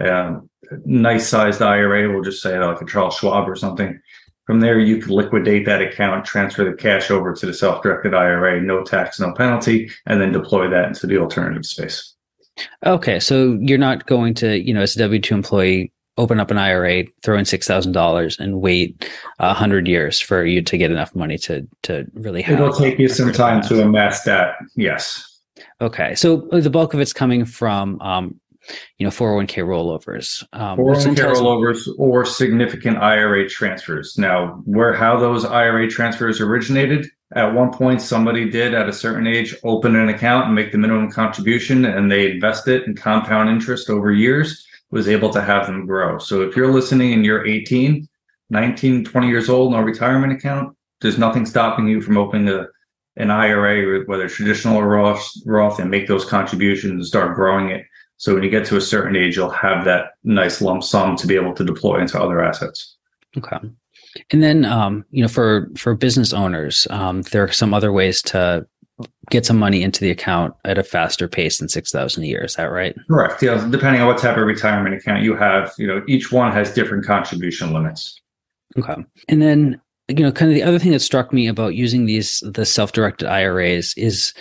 um, 0.00 0.50
a 0.70 0.76
nice 0.84 1.26
sized 1.26 1.62
IRA, 1.62 2.12
we'll 2.12 2.22
just 2.22 2.42
say 2.42 2.58
like 2.58 2.80
a 2.80 2.86
Charles 2.86 3.16
Schwab 3.16 3.48
or 3.48 3.56
something. 3.56 3.98
From 4.46 4.60
there, 4.60 4.78
you 4.78 4.98
could 4.98 5.10
liquidate 5.10 5.64
that 5.66 5.80
account, 5.80 6.24
transfer 6.24 6.64
the 6.64 6.76
cash 6.76 7.10
over 7.10 7.32
to 7.32 7.46
the 7.46 7.54
self 7.54 7.82
directed 7.82 8.14
IRA, 8.14 8.60
no 8.60 8.82
tax, 8.82 9.18
no 9.20 9.32
penalty, 9.32 9.90
and 10.06 10.20
then 10.20 10.32
deploy 10.32 10.68
that 10.68 10.88
into 10.88 11.06
the 11.06 11.18
alternative 11.18 11.64
space. 11.64 12.14
Okay. 12.84 13.20
So 13.20 13.56
you're 13.60 13.78
not 13.78 14.06
going 14.06 14.34
to, 14.34 14.60
you 14.60 14.74
know, 14.74 14.82
as 14.82 14.96
a 14.96 14.98
W 15.00 15.20
2 15.20 15.34
employee, 15.34 15.92
open 16.20 16.38
up 16.38 16.50
an 16.50 16.58
IRA, 16.58 17.04
throw 17.22 17.38
in 17.38 17.46
six 17.46 17.66
thousand 17.66 17.92
dollars, 17.92 18.38
and 18.38 18.60
wait 18.60 19.08
a 19.38 19.54
hundred 19.54 19.88
years 19.88 20.20
for 20.20 20.44
you 20.44 20.62
to 20.62 20.76
get 20.76 20.90
enough 20.90 21.14
money 21.14 21.38
to 21.38 21.66
to 21.82 22.06
really 22.14 22.42
have. 22.42 22.60
It'll 22.60 22.72
take 22.72 22.98
you 22.98 23.08
some 23.08 23.32
time 23.32 23.62
to 23.62 23.82
amass 23.82 24.22
that. 24.24 24.54
Yes. 24.76 25.26
Okay, 25.80 26.14
so 26.14 26.36
the 26.52 26.70
bulk 26.70 26.92
of 26.92 27.00
it's 27.00 27.14
coming 27.14 27.46
from, 27.46 27.98
um, 28.02 28.38
you 28.98 29.04
know, 29.04 29.10
401k 29.10 29.64
rollovers, 29.64 30.44
um, 30.52 30.76
four 30.76 30.94
hundred 30.94 31.20
oh 31.20 31.32
one 31.32 31.34
k 31.34 31.40
rollovers, 31.40 31.88
or 31.98 32.26
significant 32.26 32.98
IRA 32.98 33.48
transfers. 33.48 34.16
Now, 34.18 34.60
where 34.66 34.92
how 34.92 35.18
those 35.18 35.44
IRA 35.44 35.88
transfers 35.88 36.40
originated. 36.40 37.06
At 37.32 37.54
one 37.54 37.72
point, 37.72 38.02
somebody 38.02 38.50
did 38.50 38.74
at 38.74 38.88
a 38.88 38.92
certain 38.92 39.24
age 39.24 39.54
open 39.62 39.94
an 39.94 40.08
account 40.08 40.46
and 40.46 40.54
make 40.54 40.72
the 40.72 40.78
minimum 40.78 41.12
contribution, 41.12 41.84
and 41.84 42.10
they 42.10 42.32
invest 42.32 42.66
it 42.66 42.84
in 42.86 42.96
compound 42.96 43.48
interest 43.48 43.88
over 43.88 44.10
years 44.12 44.66
was 44.90 45.08
able 45.08 45.30
to 45.30 45.42
have 45.42 45.66
them 45.66 45.86
grow. 45.86 46.18
So 46.18 46.42
if 46.42 46.56
you're 46.56 46.72
listening 46.72 47.12
and 47.12 47.24
you're 47.24 47.46
18, 47.46 48.08
19, 48.50 49.04
20 49.04 49.28
years 49.28 49.48
old, 49.48 49.72
no 49.72 49.80
retirement 49.80 50.32
account, 50.32 50.76
there's 51.00 51.18
nothing 51.18 51.46
stopping 51.46 51.88
you 51.88 52.00
from 52.02 52.18
opening 52.18 52.48
a, 52.48 52.66
an 53.16 53.30
IRA, 53.30 54.04
whether 54.06 54.28
traditional 54.28 54.76
or 54.76 54.88
Roth, 54.88 55.30
Roth, 55.46 55.78
and 55.78 55.90
make 55.90 56.08
those 56.08 56.24
contributions 56.24 56.92
and 56.92 57.06
start 57.06 57.36
growing 57.36 57.70
it. 57.70 57.84
So 58.16 58.34
when 58.34 58.42
you 58.42 58.50
get 58.50 58.66
to 58.66 58.76
a 58.76 58.82
certain 58.82 59.16
age, 59.16 59.36
you'll 59.36 59.50
have 59.50 59.84
that 59.86 60.12
nice 60.24 60.60
lump 60.60 60.82
sum 60.84 61.16
to 61.16 61.26
be 61.26 61.36
able 61.36 61.54
to 61.54 61.64
deploy 61.64 62.00
into 62.00 62.20
other 62.20 62.44
assets. 62.44 62.96
Okay. 63.38 63.56
And 64.30 64.42
then, 64.42 64.64
um, 64.64 65.04
you 65.10 65.22
know, 65.22 65.28
for 65.28 65.68
for 65.76 65.94
business 65.94 66.32
owners, 66.32 66.86
um, 66.90 67.22
there 67.22 67.44
are 67.44 67.52
some 67.52 67.72
other 67.72 67.92
ways 67.92 68.20
to 68.22 68.66
get 69.30 69.46
some 69.46 69.58
money 69.58 69.82
into 69.82 70.00
the 70.00 70.10
account 70.10 70.54
at 70.64 70.78
a 70.78 70.82
faster 70.82 71.28
pace 71.28 71.58
than 71.58 71.68
6000 71.68 72.22
a 72.22 72.26
year 72.26 72.44
is 72.44 72.54
that 72.54 72.64
right? 72.64 72.94
Correct 73.08 73.42
yeah 73.42 73.66
depending 73.70 74.00
on 74.02 74.08
what 74.08 74.18
type 74.18 74.36
of 74.36 74.44
retirement 74.44 74.94
account 74.94 75.22
you 75.22 75.36
have 75.36 75.72
you 75.78 75.86
know 75.86 76.02
each 76.08 76.32
one 76.32 76.52
has 76.52 76.72
different 76.72 77.04
contribution 77.04 77.72
limits. 77.72 78.20
Okay 78.78 78.96
and 79.28 79.42
then 79.42 79.80
you 80.08 80.24
know 80.24 80.32
kind 80.32 80.50
of 80.50 80.54
the 80.54 80.62
other 80.62 80.78
thing 80.78 80.92
that 80.92 81.00
struck 81.00 81.32
me 81.32 81.46
about 81.46 81.74
using 81.74 82.06
these 82.06 82.42
the 82.54 82.64
self-directed 82.64 83.28
iras 83.28 83.94
is 83.96 84.34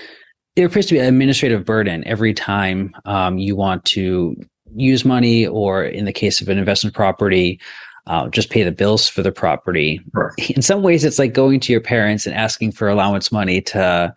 there 0.56 0.66
appears 0.66 0.88
to 0.88 0.96
be 0.96 1.00
an 1.00 1.06
administrative 1.06 1.64
burden 1.64 2.06
every 2.06 2.34
time 2.34 2.94
um, 3.06 3.38
you 3.38 3.56
want 3.56 3.86
to 3.86 4.36
use 4.76 5.06
money 5.06 5.48
or 5.48 5.84
in 5.84 6.06
the 6.06 6.14
case 6.14 6.42
of 6.42 6.50
an 6.50 6.58
investment 6.58 6.96
property 6.96 7.60
uh, 8.10 8.28
just 8.28 8.50
pay 8.50 8.64
the 8.64 8.72
bills 8.72 9.08
for 9.08 9.22
the 9.22 9.32
property. 9.32 10.02
Right. 10.14 10.50
In 10.50 10.64
some 10.64 10.82
ways, 10.82 11.04
it's 11.06 11.20
like 11.20 11.32
going 11.32 11.60
to 11.62 11.72
your 11.72 11.80
parents 11.80 12.26
and 12.26 12.36
asking 12.36 12.72
for 12.72 12.90
allowance 12.90 13.32
money 13.32 13.62
to 13.62 14.14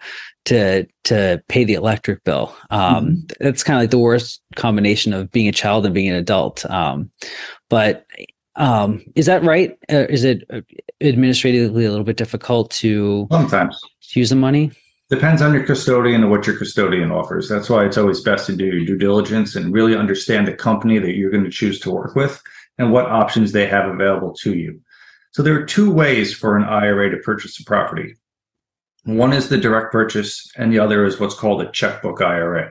to 0.46 0.86
to 1.04 1.42
pay 1.48 1.62
the 1.64 1.74
electric 1.74 2.24
bill. 2.24 2.56
Um, 2.70 3.06
mm-hmm. 3.06 3.14
That's 3.38 3.62
kind 3.62 3.76
of 3.76 3.82
like 3.82 3.90
the 3.90 3.98
worst 3.98 4.40
combination 4.56 5.12
of 5.12 5.30
being 5.30 5.46
a 5.46 5.52
child 5.52 5.84
and 5.84 5.94
being 5.94 6.08
an 6.08 6.16
adult. 6.16 6.64
Um, 6.70 7.10
but 7.68 8.06
um, 8.56 9.04
is 9.14 9.26
that 9.26 9.44
right? 9.44 9.78
Uh, 9.92 10.06
is 10.08 10.24
it 10.24 10.42
administratively 11.02 11.84
a 11.84 11.90
little 11.90 12.04
bit 12.04 12.16
difficult 12.16 12.70
to 12.70 13.28
sometimes 13.30 13.78
use 14.14 14.30
the 14.30 14.36
money? 14.36 14.72
Depends 15.10 15.42
on 15.42 15.52
your 15.52 15.64
custodian 15.66 16.22
and 16.22 16.30
what 16.30 16.46
your 16.46 16.56
custodian 16.56 17.10
offers. 17.10 17.46
That's 17.46 17.68
why 17.68 17.84
it's 17.84 17.98
always 17.98 18.22
best 18.22 18.46
to 18.46 18.56
do 18.56 18.64
your 18.64 18.86
due 18.86 18.96
diligence 18.96 19.54
and 19.54 19.74
really 19.74 19.94
understand 19.94 20.48
the 20.48 20.54
company 20.54 20.98
that 20.98 21.16
you're 21.16 21.30
going 21.30 21.44
to 21.44 21.50
choose 21.50 21.78
to 21.80 21.90
work 21.90 22.14
with 22.14 22.42
and 22.78 22.92
what 22.92 23.06
options 23.06 23.52
they 23.52 23.66
have 23.66 23.88
available 23.88 24.34
to 24.42 24.54
you. 24.56 24.80
So 25.32 25.42
there 25.42 25.54
are 25.54 25.64
two 25.64 25.90
ways 25.90 26.34
for 26.34 26.56
an 26.56 26.64
IRA 26.64 27.10
to 27.10 27.16
purchase 27.18 27.58
a 27.58 27.64
property. 27.64 28.14
One 29.04 29.32
is 29.32 29.48
the 29.48 29.56
direct 29.56 29.90
purchase, 29.90 30.50
and 30.56 30.72
the 30.72 30.78
other 30.78 31.04
is 31.04 31.18
what's 31.18 31.34
called 31.34 31.62
a 31.62 31.70
checkbook 31.72 32.20
IRA. 32.20 32.70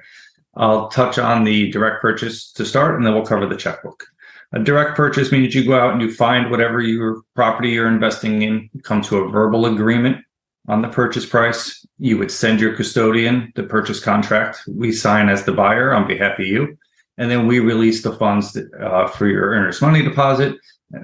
I'll 0.56 0.90
touch 0.90 1.18
on 1.18 1.44
the 1.44 1.72
direct 1.72 2.02
purchase 2.02 2.52
to 2.54 2.66
start, 2.66 2.96
and 2.96 3.06
then 3.06 3.14
we'll 3.14 3.26
cover 3.26 3.48
the 3.48 3.58
checkbook. 3.58 4.06
A 4.54 4.60
direct 4.60 4.96
purchase 4.96 5.32
means 5.32 5.56
you 5.56 5.66
go 5.66 5.80
out 5.80 5.94
and 5.94 6.02
you 6.02 6.14
find 6.14 6.52
whatever 6.52 6.82
your 6.82 7.22
property 7.36 7.70
you're 7.70 7.88
investing 7.88 8.42
in, 8.42 8.70
come 8.84 9.02
to 9.04 9.20
a 9.20 9.30
verbal 9.30 9.66
agreement 9.66 10.18
on 10.68 10.82
the 10.82 10.90
purchase 10.90 11.26
price. 11.26 11.86
You 11.98 12.18
would 12.18 12.32
send 12.32 12.60
your 12.60 12.76
custodian 12.76 13.54
the 13.56 13.64
purchase 13.64 14.02
contract. 14.02 14.62
We 14.68 14.92
sign 14.92 15.30
as 15.30 15.46
the 15.46 15.54
buyer 15.54 15.94
on 15.94 16.08
behalf 16.08 16.38
of 16.38 16.46
you 16.46 16.78
and 17.17 17.30
then 17.30 17.47
we 17.47 17.60
release 17.60 18.02
the 18.02 18.13
funds 18.13 18.58
uh, 18.80 19.08
for 19.08 19.28
your 19.28 19.50
earnest 19.50 19.82
money 19.82 20.02
deposit 20.02 20.56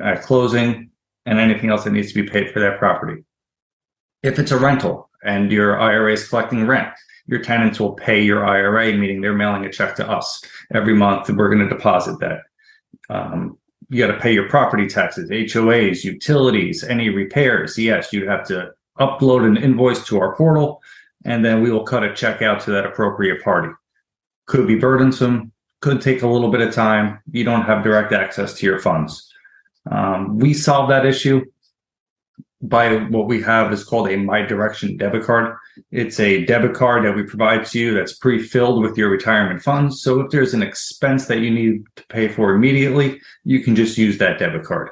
at 0.03 0.23
closing 0.23 0.89
and 1.25 1.39
anything 1.39 1.69
else 1.69 1.83
that 1.83 1.91
needs 1.91 2.11
to 2.11 2.21
be 2.21 2.29
paid 2.29 2.51
for 2.51 2.59
that 2.59 2.79
property. 2.79 3.23
If 4.23 4.39
it's 4.39 4.51
a 4.51 4.57
rental 4.57 5.09
and 5.23 5.51
your 5.51 5.79
IRA 5.79 6.13
is 6.13 6.27
collecting 6.27 6.65
rent, 6.65 6.89
your 7.27 7.41
tenants 7.41 7.79
will 7.79 7.93
pay 7.93 8.21
your 8.23 8.45
IRA, 8.45 8.93
meaning 8.93 9.21
they're 9.21 9.35
mailing 9.35 9.65
a 9.65 9.71
check 9.71 9.95
to 9.97 10.09
us 10.09 10.41
every 10.73 10.95
month. 10.95 11.29
We're 11.29 11.53
going 11.53 11.67
to 11.67 11.75
deposit 11.75 12.19
that. 12.19 12.41
Um, 13.09 13.57
you 13.89 14.05
got 14.05 14.13
to 14.13 14.19
pay 14.19 14.33
your 14.33 14.49
property 14.49 14.87
taxes, 14.87 15.29
HOAs, 15.29 16.03
utilities, 16.03 16.83
any 16.83 17.09
repairs. 17.09 17.77
Yes, 17.77 18.11
you 18.11 18.27
have 18.27 18.45
to 18.47 18.71
upload 18.99 19.45
an 19.45 19.57
invoice 19.57 20.05
to 20.07 20.19
our 20.19 20.35
portal, 20.35 20.81
and 21.25 21.43
then 21.43 21.61
we 21.61 21.71
will 21.71 21.83
cut 21.83 22.03
a 22.03 22.13
check 22.13 22.41
out 22.41 22.59
to 22.61 22.71
that 22.71 22.85
appropriate 22.85 23.43
party. 23.43 23.69
Could 24.45 24.67
be 24.67 24.75
burdensome, 24.75 25.51
could 25.79 26.01
take 26.01 26.21
a 26.21 26.27
little 26.27 26.49
bit 26.49 26.61
of 26.61 26.73
time. 26.73 27.19
You 27.31 27.43
don't 27.43 27.63
have 27.63 27.83
direct 27.83 28.13
access 28.13 28.53
to 28.55 28.65
your 28.65 28.79
funds. 28.79 29.31
Um, 29.89 30.39
we 30.39 30.53
solve 30.53 30.89
that 30.89 31.05
issue 31.05 31.45
by 32.61 32.95
what 32.95 33.27
we 33.27 33.41
have 33.43 33.71
is 33.71 33.83
called 33.83 34.09
a 34.09 34.17
My 34.17 34.41
Direction 34.41 34.97
debit 34.97 35.23
card. 35.23 35.55
It's 35.91 36.19
a 36.19 36.43
debit 36.45 36.73
card 36.73 37.05
that 37.05 37.15
we 37.15 37.23
provide 37.23 37.65
to 37.67 37.79
you 37.79 37.93
that's 37.93 38.17
pre-filled 38.17 38.81
with 38.81 38.97
your 38.97 39.09
retirement 39.09 39.61
funds. 39.61 40.01
So 40.01 40.19
if 40.21 40.31
there's 40.31 40.55
an 40.55 40.63
expense 40.63 41.27
that 41.27 41.39
you 41.39 41.51
need 41.51 41.85
to 41.97 42.07
pay 42.07 42.27
for 42.27 42.55
immediately, 42.55 43.21
you 43.43 43.59
can 43.59 43.75
just 43.75 43.97
use 43.97 44.17
that 44.17 44.39
debit 44.39 44.63
card. 44.63 44.89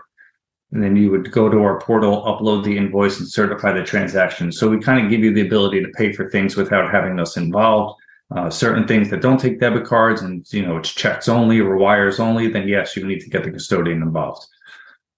And 0.71 0.84
then 0.84 0.95
you 0.95 1.10
would 1.10 1.32
go 1.32 1.50
to 1.50 1.60
our 1.60 1.80
portal, 1.80 2.24
upload 2.24 2.63
the 2.63 2.78
invoice, 2.78 3.19
and 3.19 3.28
certify 3.28 3.71
the 3.71 3.84
transaction. 3.84 4.52
So 4.52 4.69
we 4.69 4.80
kind 4.80 5.04
of 5.04 5.10
give 5.10 5.21
you 5.21 5.34
the 5.34 5.45
ability 5.45 5.82
to 5.82 5.89
pay 5.89 6.12
for 6.12 6.30
things 6.30 6.56
without 6.56 6.91
having 6.91 7.19
us 7.19 7.38
involved. 7.38 8.00
Uh, 8.34 8.50
certain 8.50 8.88
things 8.88 9.10
that 9.12 9.22
don't 9.22 9.40
take 9.40 9.60
debit 9.60 9.86
cards 9.86 10.22
and 10.22 10.52
you 10.52 10.66
know 10.66 10.78
it's 10.78 10.92
checks 10.92 11.30
only 11.30 11.60
or 11.60 11.78
wires 11.78 12.20
only, 12.20 12.48
then 12.48 12.68
yes, 12.68 12.96
you 12.96 13.06
need 13.06 13.20
to 13.20 13.30
get 13.30 13.44
the 13.44 13.52
custodian 13.52 14.02
involved. 14.02 14.46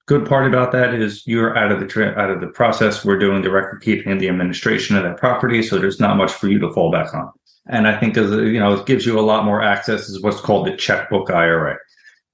Good 0.08 0.28
part 0.28 0.46
about 0.46 0.72
that 0.74 0.93
is 0.93 1.26
you're 1.26 1.58
out 1.58 1.72
of 1.72 1.80
the 1.80 1.88
tra- 1.88 2.17
out 2.17 2.30
of 2.30 2.41
the 2.41 2.48
process. 2.48 3.06
We're 3.06 3.20
doing 3.20 3.41
the 3.41 3.52
record 3.52 3.82
keeping 3.82 4.12
and 4.12 4.20
the 4.20 4.28
administration 4.28 4.98
of 4.98 5.04
that 5.04 5.17
property, 5.17 5.63
so 5.63 5.80
there's 5.80 6.00
not 6.00 6.17
much 6.17 6.32
for 6.32 6.48
you 6.48 6.60
to 6.60 6.72
fall 6.74 6.91
back 6.91 7.13
on. 7.13 7.32
And 7.70 7.88
I 7.88 7.98
think 7.98 8.17
as 8.17 8.32
you 8.32 8.60
know, 8.60 8.74
it 8.74 8.86
gives 8.86 9.06
you 9.06 9.20
a 9.20 9.22
lot 9.22 9.46
more 9.46 9.62
access 9.62 10.10
is 10.10 10.22
what's 10.22 10.41
called 10.41 10.67
the 10.67 10.76
checkbook 10.76 11.30
IRA. 11.30 11.78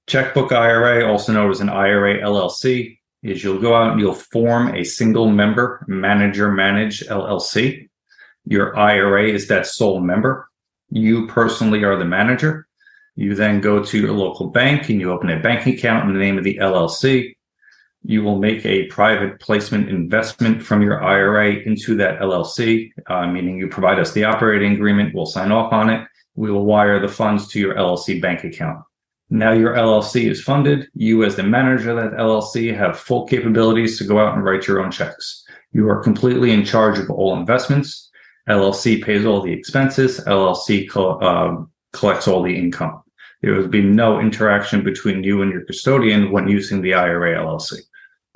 Checkbook 0.06 0.52
IRA, 0.52 1.10
also 1.10 1.32
known 1.32 1.50
as 1.50 1.60
an 1.60 1.68
IRA 1.68 2.20
LLC, 2.20 2.98
is 3.22 3.42
you'll 3.42 3.60
go 3.60 3.74
out 3.74 3.92
and 3.92 4.00
you'll 4.00 4.14
form 4.14 4.74
a 4.74 4.84
single 4.84 5.28
member 5.28 5.84
manager 5.88 6.52
manage 6.52 7.00
LLC. 7.06 7.88
Your 8.44 8.76
IRA 8.76 9.30
is 9.30 9.48
that 9.48 9.66
sole 9.66 10.00
member. 10.00 10.48
You 10.90 11.26
personally 11.26 11.84
are 11.84 11.96
the 11.96 12.04
manager. 12.04 12.66
You 13.16 13.34
then 13.34 13.60
go 13.60 13.82
to 13.82 13.98
your 13.98 14.12
local 14.12 14.48
bank 14.48 14.88
and 14.88 15.00
you 15.00 15.12
open 15.12 15.30
a 15.30 15.40
bank 15.40 15.66
account 15.66 16.08
in 16.08 16.14
the 16.14 16.20
name 16.20 16.38
of 16.38 16.44
the 16.44 16.58
LLC. 16.58 17.36
You 18.02 18.22
will 18.22 18.38
make 18.38 18.66
a 18.66 18.86
private 18.86 19.40
placement 19.40 19.88
investment 19.88 20.62
from 20.62 20.82
your 20.82 21.02
IRA 21.02 21.54
into 21.64 21.96
that 21.96 22.20
LLC, 22.20 22.92
uh, 23.06 23.26
meaning 23.26 23.56
you 23.56 23.68
provide 23.68 23.98
us 23.98 24.12
the 24.12 24.24
operating 24.24 24.72
agreement. 24.72 25.14
We'll 25.14 25.26
sign 25.26 25.52
off 25.52 25.72
on 25.72 25.88
it. 25.90 26.06
We 26.34 26.50
will 26.50 26.66
wire 26.66 27.00
the 27.00 27.08
funds 27.08 27.48
to 27.48 27.60
your 27.60 27.74
LLC 27.74 28.20
bank 28.20 28.44
account. 28.44 28.84
Now 29.30 29.52
your 29.52 29.74
LLC 29.74 30.30
is 30.30 30.42
funded. 30.42 30.88
You, 30.94 31.24
as 31.24 31.36
the 31.36 31.42
manager 31.44 31.90
of 31.90 31.96
that 31.96 32.18
LLC, 32.18 32.76
have 32.76 32.98
full 32.98 33.26
capabilities 33.26 33.96
to 33.98 34.04
go 34.04 34.18
out 34.18 34.34
and 34.34 34.44
write 34.44 34.66
your 34.66 34.80
own 34.80 34.90
checks. 34.90 35.44
You 35.72 35.88
are 35.88 36.02
completely 36.02 36.50
in 36.50 36.64
charge 36.64 36.98
of 36.98 37.10
all 37.10 37.36
investments. 37.36 38.10
LLC 38.48 39.02
pays 39.02 39.24
all 39.24 39.40
the 39.40 39.52
expenses. 39.52 40.20
LLC 40.20 40.88
co- 40.88 41.20
um, 41.20 41.70
collects 41.92 42.28
all 42.28 42.42
the 42.42 42.56
income. 42.56 43.02
There 43.42 43.54
would 43.54 43.70
be 43.70 43.82
no 43.82 44.20
interaction 44.20 44.82
between 44.82 45.22
you 45.22 45.42
and 45.42 45.52
your 45.52 45.64
custodian 45.64 46.30
when 46.30 46.48
using 46.48 46.80
the 46.80 46.94
IRA 46.94 47.36
LLC. 47.38 47.80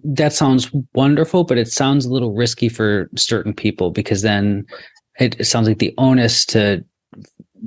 That 0.05 0.33
sounds 0.33 0.71
wonderful, 0.94 1.44
but 1.44 1.59
it 1.59 1.68
sounds 1.68 2.05
a 2.05 2.12
little 2.12 2.35
risky 2.35 2.68
for 2.68 3.09
certain 3.16 3.55
people 3.55 3.90
because 3.90 4.23
then 4.23 4.66
it, 5.18 5.47
sounds 5.47 5.66
like 5.66 5.79
the 5.79 5.94
onus 5.99 6.44
to 6.47 6.85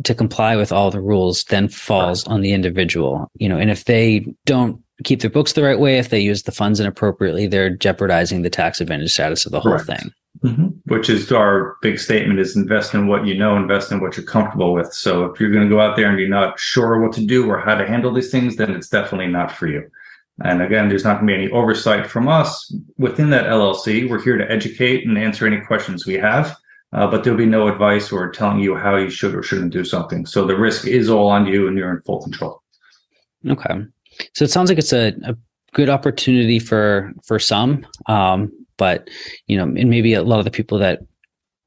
to 0.06 0.16
comply 0.16 0.56
with 0.56 0.72
all 0.72 0.90
the 0.90 1.02
rules 1.02 1.44
then 1.46 1.68
falls 1.68 2.26
on 2.26 2.40
the 2.42 2.54
individual. 2.54 3.28
You 3.36 3.50
know, 3.50 3.58
and 3.58 3.70
if 3.70 3.86
they 3.86 4.26
don't 4.46 4.82
keep 5.04 5.20
their 5.22 5.30
books 5.30 5.54
the 5.54 5.64
right 5.64 5.80
way, 5.80 5.98
if 5.98 6.10
they 6.10 6.20
use 6.20 6.44
the 6.44 6.52
funds 6.52 6.80
inappropriately, 6.80 7.48
they're 7.48 7.76
jeopardizing 7.76 8.42
the 8.42 8.50
tax 8.50 8.80
advantage 8.80 9.12
status 9.12 9.46
of 9.46 9.52
the 9.52 9.60
whole 9.60 9.74
Correct. 9.74 9.88
thing. 9.88 10.14
Mm-hmm. 10.44 10.70
Which 10.86 11.08
is 11.08 11.32
our 11.32 11.78
big 11.84 12.00
statement 12.00 12.40
is 12.40 12.56
invest 12.56 12.96
in 12.96 13.06
what 13.06 13.28
you 13.28 13.38
know, 13.38 13.58
invest 13.58 13.92
in 13.92 14.00
what 14.00 14.18
you're 14.18 14.26
comfortable 14.26 14.74
with. 14.74 14.92
So 14.92 15.26
if 15.26 15.40
you're 15.40 15.52
going 15.52 15.70
to 15.70 15.70
go 15.70 15.80
out 15.80 15.96
there 15.96 16.10
and 16.10 16.20
you're 16.20 16.30
not 16.30 16.60
sure 16.60 17.00
what 17.00 17.14
to 17.14 17.26
do 17.26 17.48
or 17.48 17.60
how 17.60 17.76
to 17.76 17.88
handle 17.88 18.12
these 18.12 18.32
things, 18.32 18.56
then 18.56 18.72
it's 18.72 18.90
definitely 18.90 19.28
not 19.28 19.52
for 19.52 19.68
you. 19.68 19.88
And 20.44 20.62
again, 20.62 20.90
there's 20.90 21.04
not 21.04 21.20
going 21.20 21.28
to 21.28 21.34
be 21.34 21.44
any 21.44 21.52
oversight 21.52 22.08
from 22.08 22.28
us 22.28 22.74
within 22.98 23.30
that 23.30 23.46
LLC. 23.46 24.10
We're 24.10 24.22
here 24.22 24.38
to 24.38 24.52
educate 24.52 25.06
and 25.06 25.18
answer 25.18 25.46
any 25.46 25.62
questions 25.62 26.08
we 26.08 26.16
have, 26.16 26.58
uh, 26.94 27.06
but 27.08 27.24
there'll 27.24 27.38
be 27.38 27.46
no 27.46 27.68
advice 27.68 28.12
or 28.12 28.32
telling 28.32 28.60
you 28.60 28.76
how 28.76 28.96
you 28.96 29.10
should 29.10 29.36
or 29.36 29.44
shouldn't 29.44 29.74
do 29.74 29.84
something. 29.84 30.26
So 30.26 30.46
the 30.46 30.58
risk 30.58 30.88
is 30.88 31.10
all 31.10 31.28
on 31.28 31.46
you 31.46 31.68
and 31.68 31.78
you're 31.78 31.94
in 31.94 32.02
full 32.02 32.22
control. 32.22 32.64
Okay. 33.48 33.86
So 34.34 34.46
it 34.46 34.52
sounds 34.52 34.70
like 34.70 34.80
it's 34.80 34.94
a, 34.94 35.14
a 35.24 35.38
good 35.74 35.90
opportunity 35.90 36.60
for 36.60 37.12
for 37.24 37.40
some 37.40 37.86
um, 38.08 38.52
but 38.82 39.12
you 39.46 39.56
know, 39.56 39.66
and 39.66 39.92
maybe 39.92 40.16
a 40.16 40.24
lot 40.24 40.40
of 40.40 40.46
the 40.46 40.50
people 40.50 40.80
that 40.80 41.02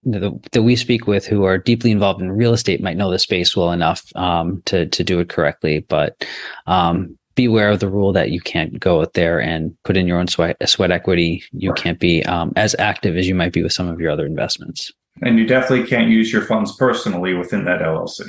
that 0.03 0.65
we 0.65 0.75
speak 0.75 1.07
with 1.07 1.25
who 1.25 1.45
are 1.45 1.57
deeply 1.57 1.93
involved 1.93 2.21
in 2.21 2.33
real 2.33 2.53
estate 2.53 2.83
might 2.83 2.97
know 2.97 3.09
the 3.09 3.21
space 3.21 3.57
well 3.57 3.71
enough 3.71 4.03
um, 4.17 4.61
to 4.65 4.87
to 4.87 5.05
do 5.05 5.21
it 5.21 5.29
correctly. 5.29 5.79
But 5.89 6.27
um, 6.67 7.17
beware 7.37 7.71
of 7.71 7.79
the 7.79 7.89
rule 7.89 8.13
that 8.15 8.33
you 8.33 8.41
can't 8.41 8.81
go 8.81 9.01
out 9.01 9.13
there 9.13 9.39
and 9.41 9.77
put 9.85 9.97
in 9.97 10.09
your 10.09 10.19
own 10.19 10.27
sweat, 10.27 10.57
sweat 10.69 10.91
equity. 10.91 11.45
You 11.53 11.73
can't 11.75 12.01
be 12.01 12.25
um, 12.25 12.53
as 12.57 12.75
active 12.81 13.17
as 13.17 13.29
you 13.29 13.35
might 13.37 13.53
be 13.53 13.63
with 13.63 13.73
some 13.73 13.87
of 13.87 14.01
your 14.01 14.11
other 14.11 14.27
investments. 14.27 14.91
And 15.23 15.39
you 15.39 15.47
definitely 15.47 15.87
can't 15.87 16.11
use 16.11 16.33
your 16.33 16.43
funds 16.43 16.75
personally 16.75 17.33
within 17.33 17.65
that 17.67 17.81
LLC. 17.81 18.23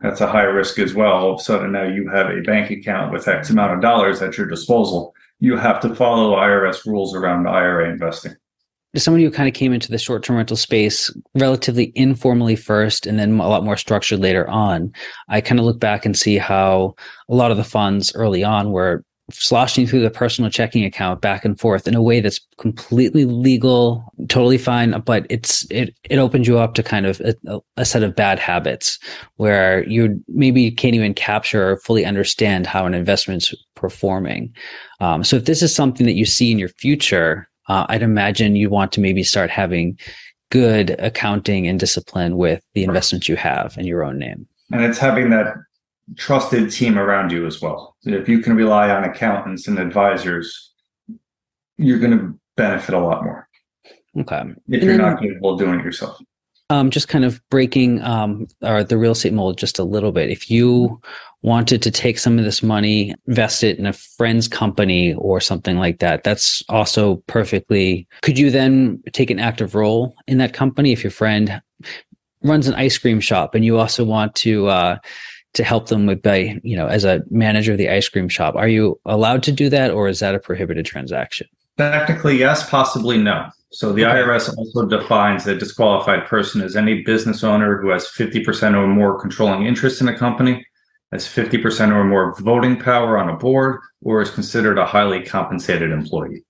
That's 0.00 0.20
a 0.20 0.26
high 0.26 0.42
risk 0.42 0.80
as 0.80 0.92
well. 0.92 1.12
All 1.12 1.34
of 1.34 1.40
a 1.40 1.42
sudden, 1.44 1.70
now 1.70 1.84
you 1.84 2.08
have 2.08 2.30
a 2.30 2.40
bank 2.40 2.72
account 2.72 3.12
with 3.12 3.28
X 3.28 3.50
amount 3.50 3.74
of 3.74 3.80
dollars 3.80 4.20
at 4.22 4.36
your 4.36 4.48
disposal 4.48 5.14
you 5.40 5.56
have 5.56 5.80
to 5.80 5.94
follow 5.94 6.36
IRS 6.36 6.86
rules 6.86 7.14
around 7.14 7.48
IRA 7.48 7.90
investing. 7.90 8.34
As 8.94 9.02
someone 9.02 9.20
who 9.20 9.30
kind 9.30 9.48
of 9.48 9.54
came 9.54 9.72
into 9.72 9.90
the 9.90 9.98
short 9.98 10.22
term 10.22 10.36
rental 10.36 10.56
space 10.56 11.12
relatively 11.34 11.92
informally 11.96 12.54
first 12.54 13.06
and 13.06 13.18
then 13.18 13.40
a 13.40 13.48
lot 13.48 13.64
more 13.64 13.76
structured 13.76 14.20
later 14.20 14.48
on, 14.48 14.92
I 15.28 15.40
kind 15.40 15.58
of 15.58 15.66
look 15.66 15.80
back 15.80 16.06
and 16.06 16.16
see 16.16 16.38
how 16.38 16.94
a 17.28 17.34
lot 17.34 17.50
of 17.50 17.56
the 17.56 17.64
funds 17.64 18.14
early 18.14 18.44
on 18.44 18.70
were 18.70 19.04
sloshing 19.30 19.86
through 19.86 20.02
the 20.02 20.10
personal 20.10 20.50
checking 20.50 20.84
account 20.84 21.20
back 21.20 21.44
and 21.44 21.58
forth 21.58 21.88
in 21.88 21.94
a 21.94 22.02
way 22.02 22.20
that's 22.20 22.40
completely 22.58 23.24
legal, 23.24 24.04
totally 24.28 24.58
fine, 24.58 25.00
but 25.00 25.26
it's 25.30 25.66
it 25.70 25.94
it 26.10 26.18
opens 26.18 26.46
you 26.46 26.58
up 26.58 26.74
to 26.74 26.82
kind 26.82 27.06
of 27.06 27.20
a, 27.20 27.60
a, 27.76 27.84
set 27.84 28.02
of 28.02 28.14
bad 28.14 28.38
habits 28.38 28.98
where 29.36 29.86
you 29.88 30.22
maybe 30.28 30.70
can't 30.70 30.94
even 30.94 31.14
capture 31.14 31.70
or 31.70 31.76
fully 31.78 32.04
understand 32.04 32.66
how 32.66 32.84
an 32.84 32.94
investment's 32.94 33.54
performing. 33.74 34.52
Um, 35.04 35.22
so 35.22 35.36
if 35.36 35.44
this 35.44 35.62
is 35.62 35.74
something 35.74 36.06
that 36.06 36.14
you 36.14 36.24
see 36.24 36.50
in 36.50 36.58
your 36.58 36.70
future, 36.70 37.46
uh, 37.68 37.84
I'd 37.90 38.02
imagine 38.02 38.56
you 38.56 38.70
want 38.70 38.90
to 38.92 39.02
maybe 39.02 39.22
start 39.22 39.50
having 39.50 39.98
good 40.50 40.96
accounting 40.98 41.68
and 41.68 41.78
discipline 41.78 42.38
with 42.38 42.62
the 42.72 42.84
investments 42.84 43.28
you 43.28 43.36
have 43.36 43.76
in 43.76 43.86
your 43.86 44.02
own 44.02 44.18
name. 44.18 44.48
And 44.72 44.82
it's 44.82 44.98
having 44.98 45.28
that 45.28 45.56
trusted 46.16 46.70
team 46.70 46.98
around 46.98 47.32
you 47.32 47.46
as 47.46 47.60
well. 47.60 47.96
If 48.04 48.30
you 48.30 48.38
can 48.38 48.56
rely 48.56 48.88
on 48.88 49.04
accountants 49.04 49.68
and 49.68 49.78
advisors, 49.78 50.72
you're 51.76 51.98
going 51.98 52.18
to 52.18 52.38
benefit 52.56 52.94
a 52.94 52.98
lot 52.98 53.24
more. 53.24 53.46
Okay. 54.18 54.36
If 54.36 54.46
and 54.46 54.82
you're 54.82 54.96
then, 54.96 54.98
not 54.98 55.20
capable 55.20 55.52
of 55.52 55.58
doing 55.58 55.80
it 55.80 55.84
yourself. 55.84 56.18
Um, 56.70 56.90
just 56.90 57.08
kind 57.08 57.26
of 57.26 57.42
breaking 57.50 58.00
um, 58.02 58.48
or 58.62 58.82
the 58.82 58.96
real 58.96 59.12
estate 59.12 59.34
mold 59.34 59.58
just 59.58 59.78
a 59.78 59.84
little 59.84 60.12
bit. 60.12 60.30
If 60.30 60.50
you 60.50 61.00
wanted 61.42 61.82
to 61.82 61.90
take 61.90 62.18
some 62.18 62.38
of 62.38 62.44
this 62.44 62.62
money, 62.62 63.14
invest 63.28 63.62
it 63.62 63.78
in 63.78 63.84
a 63.84 63.92
friend's 63.92 64.48
company 64.48 65.12
or 65.14 65.40
something 65.40 65.76
like 65.76 65.98
that, 65.98 66.24
that's 66.24 66.62
also 66.70 67.16
perfectly. 67.26 68.08
Could 68.22 68.38
you 68.38 68.50
then 68.50 69.02
take 69.12 69.30
an 69.30 69.38
active 69.38 69.74
role 69.74 70.14
in 70.26 70.38
that 70.38 70.54
company 70.54 70.90
if 70.90 71.04
your 71.04 71.10
friend 71.10 71.60
runs 72.42 72.66
an 72.66 72.74
ice 72.74 72.96
cream 72.96 73.20
shop 73.20 73.54
and 73.54 73.64
you 73.64 73.78
also 73.78 74.04
want 74.04 74.34
to 74.36 74.68
uh, 74.68 74.96
to 75.54 75.64
help 75.64 75.88
them 75.88 76.06
with 76.06 76.22
by 76.22 76.60
you 76.62 76.76
know 76.76 76.86
as 76.86 77.04
a 77.04 77.22
manager 77.30 77.72
of 77.72 77.78
the 77.78 77.88
ice 77.88 78.08
cream 78.08 78.28
shop? 78.28 78.54
Are 78.56 78.68
you 78.68 79.00
allowed 79.04 79.42
to 79.44 79.52
do 79.52 79.68
that, 79.70 79.90
or 79.90 80.08
is 80.08 80.20
that 80.20 80.34
a 80.34 80.38
prohibited 80.38 80.86
transaction? 80.86 81.46
Technically, 81.76 82.38
yes. 82.38 82.68
Possibly 82.68 83.18
no. 83.18 83.48
So 83.74 83.92
the 83.92 84.06
okay. 84.06 84.20
IRS 84.20 84.56
also 84.56 84.86
defines 84.86 85.46
a 85.46 85.56
disqualified 85.56 86.26
person 86.26 86.60
as 86.60 86.76
any 86.76 87.02
business 87.02 87.42
owner 87.42 87.80
who 87.80 87.88
has 87.88 88.06
50% 88.06 88.76
or 88.76 88.86
more 88.86 89.20
controlling 89.20 89.66
interest 89.66 90.00
in 90.00 90.08
a 90.08 90.16
company 90.16 90.64
has 91.10 91.26
50% 91.26 91.92
or 91.92 92.04
more 92.04 92.34
voting 92.40 92.78
power 92.78 93.18
on 93.18 93.28
a 93.28 93.36
board 93.36 93.80
or 94.02 94.20
is 94.20 94.30
considered 94.30 94.78
a 94.78 94.86
highly 94.86 95.22
compensated 95.22 95.90
employee. 95.90 96.44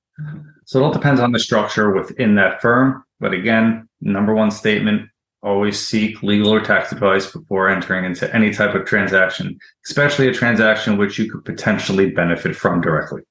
So 0.65 0.81
it 0.81 0.83
all 0.83 0.93
depends 0.93 1.21
on 1.21 1.33
the 1.33 1.39
structure 1.39 1.93
within 1.93 2.35
that 2.37 2.63
firm. 2.63 3.05
But 3.21 3.35
again, 3.35 3.89
number 4.01 4.35
one 4.35 4.51
statement 4.51 5.09
always 5.43 5.79
seek 5.79 6.23
legal 6.23 6.55
or 6.55 6.61
tax 6.61 6.93
advice 6.93 7.31
before 7.31 7.69
entering 7.69 8.07
into 8.07 8.35
any 8.35 8.53
type 8.53 8.75
of 8.75 8.87
transaction, 8.87 9.59
especially 9.87 10.29
a 10.29 10.33
transaction 10.33 10.97
which 10.97 11.19
you 11.19 11.31
could 11.31 11.45
potentially 11.45 12.11
benefit 12.11 12.57
from 12.57 12.81
directly. 12.81 13.23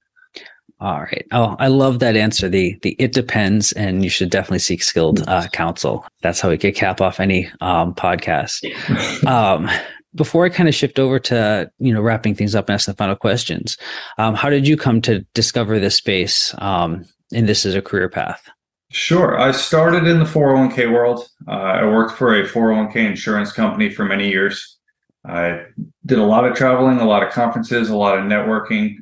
All 0.84 1.00
right. 1.00 1.26
Oh, 1.32 1.56
I 1.60 1.68
love 1.68 2.00
that 2.00 2.18
answer. 2.18 2.50
The 2.50 2.78
the 2.82 2.94
it 3.00 3.14
depends, 3.14 3.72
and 3.72 4.04
you 4.04 4.10
should 4.10 4.30
definitely 4.30 4.60
seek 4.60 4.84
skilled 4.84 5.24
uh, 5.30 5.48
counsel. 5.48 6.06
That's 6.22 6.42
how 6.42 6.50
we 6.50 6.58
could 6.58 6.76
cap 6.76 7.00
off 7.00 7.22
any 7.22 7.50
um, 7.62 7.96
podcast. 7.96 8.66
um, 9.26 9.70
before 10.14 10.44
I 10.44 10.50
kind 10.50 10.68
of 10.68 10.76
shift 10.76 11.00
over 11.00 11.20
to 11.20 11.72
you 11.80 11.94
know 11.94 12.02
wrapping 12.02 12.36
things 12.36 12.54
up 12.54 12.68
and 12.68 12.74
ask 12.74 12.88
the 12.88 12.94
final 12.96 13.16
questions, 13.16 13.78
um, 14.18 14.36
how 14.36 14.50
did 14.50 14.68
you 14.68 14.76
come 14.76 15.02
to 15.04 15.22
discover 15.34 15.80
this 15.80 15.96
space 15.96 16.54
um, 16.58 17.06
and 17.32 17.48
this 17.48 17.66
as 17.66 17.76
a 17.76 17.82
career 17.82 18.10
path? 18.10 18.50
Sure. 18.92 19.40
I 19.40 19.52
started 19.52 20.06
in 20.06 20.20
the 20.20 20.26
401k 20.26 20.92
world. 20.92 21.30
Uh, 21.48 21.52
I 21.52 21.86
worked 21.86 22.18
for 22.18 22.36
a 22.36 22.44
401k 22.46 22.98
insurance 22.98 23.54
company 23.54 23.90
for 23.90 24.04
many 24.04 24.30
years. 24.30 24.78
I 25.26 25.64
did 26.06 26.20
a 26.20 26.26
lot 26.26 26.44
of 26.44 26.58
traveling, 26.58 27.00
a 27.00 27.06
lot 27.06 27.24
of 27.24 27.32
conferences, 27.32 27.90
a 27.90 27.96
lot 27.96 28.18
of 28.18 28.26
networking. 28.26 28.98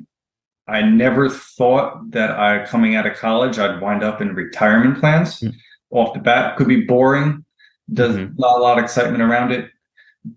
I 0.68 0.82
never 0.82 1.28
thought 1.28 2.10
that 2.12 2.30
I 2.30 2.64
coming 2.66 2.94
out 2.94 3.06
of 3.06 3.16
college 3.16 3.58
I'd 3.58 3.80
wind 3.80 4.02
up 4.02 4.20
in 4.20 4.34
retirement 4.34 5.00
plans. 5.00 5.40
Mm-hmm. 5.40 5.56
Off 5.90 6.14
the 6.14 6.20
bat, 6.20 6.56
could 6.56 6.68
be 6.68 6.86
boring. 6.86 7.44
Does 7.92 8.16
mm-hmm. 8.16 8.34
not 8.38 8.58
a 8.58 8.62
lot 8.62 8.78
of 8.78 8.84
excitement 8.84 9.22
around 9.22 9.52
it, 9.52 9.70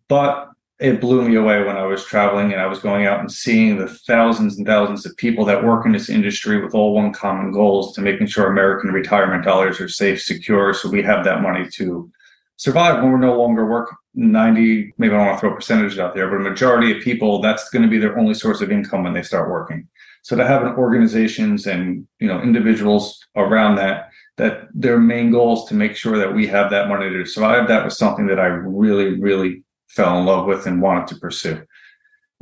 but 0.10 0.50
it 0.80 1.00
blew 1.00 1.26
me 1.28 1.36
away 1.36 1.64
when 1.64 1.78
I 1.78 1.86
was 1.86 2.04
traveling 2.04 2.52
and 2.52 2.62
I 2.62 2.66
was 2.66 2.80
going 2.80 3.06
out 3.06 3.22
and 3.22 3.32
seeing 3.32 3.78
the 3.78 3.88
thousands 3.88 4.58
and 4.58 4.68
thousands 4.68 5.06
of 5.06 5.16
people 5.16 5.46
that 5.46 5.64
work 5.64 5.86
in 5.86 5.94
this 5.94 6.10
industry 6.10 6.62
with 6.62 6.76
all 6.76 6.94
one 6.94 7.14
common 7.14 7.54
goals 7.54 7.94
to 7.94 8.02
making 8.02 8.28
sure 8.28 8.52
American 8.52 8.92
retirement 8.92 9.46
dollars 9.46 9.80
are 9.80 9.88
safe, 9.88 10.22
secure, 10.22 10.74
so 10.74 10.90
we 10.90 11.02
have 11.02 11.24
that 11.24 11.42
money 11.42 11.70
to 11.76 12.12
survive 12.58 13.02
when 13.02 13.12
we're 13.12 13.18
no 13.18 13.40
longer 13.40 13.66
working. 13.66 13.96
90, 14.16 14.94
maybe 14.98 15.14
I 15.14 15.18
don't 15.18 15.28
want 15.28 15.38
to 15.38 15.42
throw 15.42 15.56
percentages 15.56 16.00
out 16.00 16.16
there, 16.16 16.30
but 16.30 16.38
a 16.38 16.50
majority 16.50 16.92
of 16.96 17.04
people, 17.04 17.42
that's 17.42 17.70
going 17.70 17.84
to 17.84 17.90
be 17.90 17.98
their 17.98 18.18
only 18.18 18.34
source 18.34 18.62
of 18.62 18.72
income 18.72 19.04
when 19.04 19.14
they 19.14 19.22
start 19.22 19.50
working. 19.50 19.88
So 20.26 20.36
to 20.36 20.48
have 20.48 20.64
an 20.64 20.74
organizations 20.74 21.68
and 21.68 22.08
you 22.20 22.28
know 22.28 22.42
individuals 22.42 23.24
around 23.36 23.76
that 23.76 24.10
that 24.38 24.70
their 24.74 25.00
main 25.00 25.30
goal 25.30 25.54
is 25.54 25.70
to 25.70 25.76
make 25.76 25.96
sure 25.96 26.18
that 26.18 26.34
we 26.34 26.48
have 26.48 26.72
that 26.72 26.90
money 26.90 27.12
to 27.12 27.26
survive, 27.28 27.68
that 27.68 27.86
was 27.86 27.96
something 27.96 28.26
that 28.26 28.40
I 28.40 28.48
really, 28.48 29.22
really 29.22 29.64
fell 29.88 30.18
in 30.18 30.26
love 30.26 30.48
with 30.48 30.66
and 30.66 30.82
wanted 30.82 31.06
to 31.10 31.16
pursue. 31.18 31.62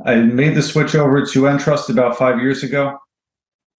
I 0.02 0.14
made 0.14 0.54
the 0.54 0.62
switch 0.62 0.94
over 0.94 1.26
to 1.26 1.46
Entrust 1.46 1.90
about 1.90 2.16
five 2.16 2.40
years 2.40 2.62
ago. 2.62 2.98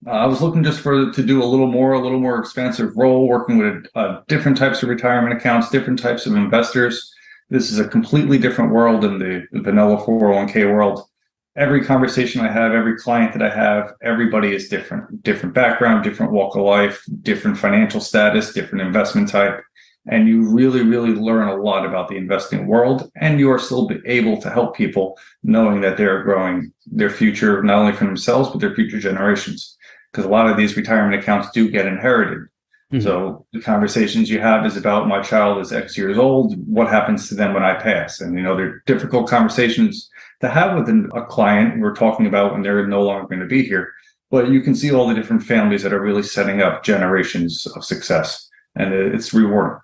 Uh, 0.06 0.10
I 0.10 0.26
was 0.26 0.40
looking 0.40 0.62
just 0.62 0.82
for 0.82 1.10
to 1.10 1.22
do 1.24 1.42
a 1.42 1.50
little 1.52 1.66
more, 1.66 1.94
a 1.94 2.00
little 2.00 2.20
more 2.20 2.38
expansive 2.38 2.96
role, 2.96 3.26
working 3.26 3.58
with 3.58 3.86
uh, 3.96 4.20
different 4.28 4.56
types 4.56 4.84
of 4.84 4.88
retirement 4.88 5.36
accounts, 5.36 5.68
different 5.68 5.98
types 5.98 6.26
of 6.26 6.36
investors. 6.36 7.12
This 7.50 7.72
is 7.72 7.80
a 7.80 7.88
completely 7.88 8.38
different 8.38 8.70
world 8.70 9.02
than 9.02 9.18
the 9.18 9.48
vanilla 9.52 9.96
401k 9.96 10.72
world. 10.72 11.08
Every 11.56 11.82
conversation 11.84 12.42
I 12.42 12.52
have, 12.52 12.72
every 12.72 12.98
client 12.98 13.32
that 13.32 13.42
I 13.42 13.48
have, 13.48 13.94
everybody 14.02 14.54
is 14.54 14.68
different, 14.68 15.22
different 15.22 15.54
background, 15.54 16.04
different 16.04 16.32
walk 16.32 16.54
of 16.54 16.62
life, 16.62 17.02
different 17.22 17.56
financial 17.56 18.00
status, 18.00 18.52
different 18.52 18.86
investment 18.86 19.30
type. 19.30 19.62
And 20.08 20.28
you 20.28 20.42
really 20.42 20.82
really 20.82 21.14
learn 21.14 21.48
a 21.48 21.56
lot 21.56 21.86
about 21.86 22.08
the 22.08 22.16
investing 22.16 22.66
world 22.66 23.10
and 23.16 23.40
you 23.40 23.50
are 23.50 23.58
still 23.58 23.90
able 24.04 24.40
to 24.40 24.50
help 24.50 24.76
people 24.76 25.18
knowing 25.42 25.80
that 25.80 25.96
they're 25.96 26.22
growing 26.22 26.72
their 26.86 27.10
future 27.10 27.62
not 27.62 27.78
only 27.78 27.92
for 27.92 28.04
themselves 28.04 28.50
but 28.50 28.60
their 28.60 28.74
future 28.74 29.00
generations. 29.00 29.76
Because 30.12 30.26
a 30.26 30.30
lot 30.30 30.48
of 30.48 30.56
these 30.56 30.76
retirement 30.76 31.20
accounts 31.20 31.50
do 31.50 31.70
get 31.70 31.86
inherited. 31.86 32.48
Mm-hmm. 32.92 33.02
so 33.02 33.44
the 33.52 33.60
conversations 33.60 34.30
you 34.30 34.38
have 34.38 34.64
is 34.64 34.76
about 34.76 35.08
my 35.08 35.20
child 35.20 35.58
is 35.58 35.72
x 35.72 35.98
years 35.98 36.18
old. 36.18 36.54
What 36.68 36.88
happens 36.88 37.28
to 37.28 37.34
them 37.34 37.52
when 37.52 37.64
i 37.64 37.74
pass? 37.74 38.20
And 38.20 38.36
you 38.36 38.44
know 38.44 38.54
they're 38.56 38.82
difficult 38.86 39.28
conversations 39.28 40.08
to 40.40 40.48
have 40.48 40.76
with 40.76 40.88
a 40.88 41.24
client 41.28 41.80
we're 41.80 41.94
talking 41.94 42.26
about 42.26 42.52
when 42.52 42.62
they're 42.62 42.86
no 42.86 43.02
longer 43.02 43.26
going 43.26 43.40
to 43.40 43.46
be 43.46 43.62
here 43.62 43.92
but 44.30 44.48
you 44.48 44.60
can 44.60 44.74
see 44.74 44.92
all 44.92 45.08
the 45.08 45.14
different 45.14 45.42
families 45.42 45.82
that 45.82 45.92
are 45.92 46.00
really 46.00 46.22
setting 46.22 46.60
up 46.60 46.82
generations 46.82 47.66
of 47.74 47.84
success 47.84 48.48
and 48.74 48.92
it's 48.92 49.32
rewarding 49.32 49.78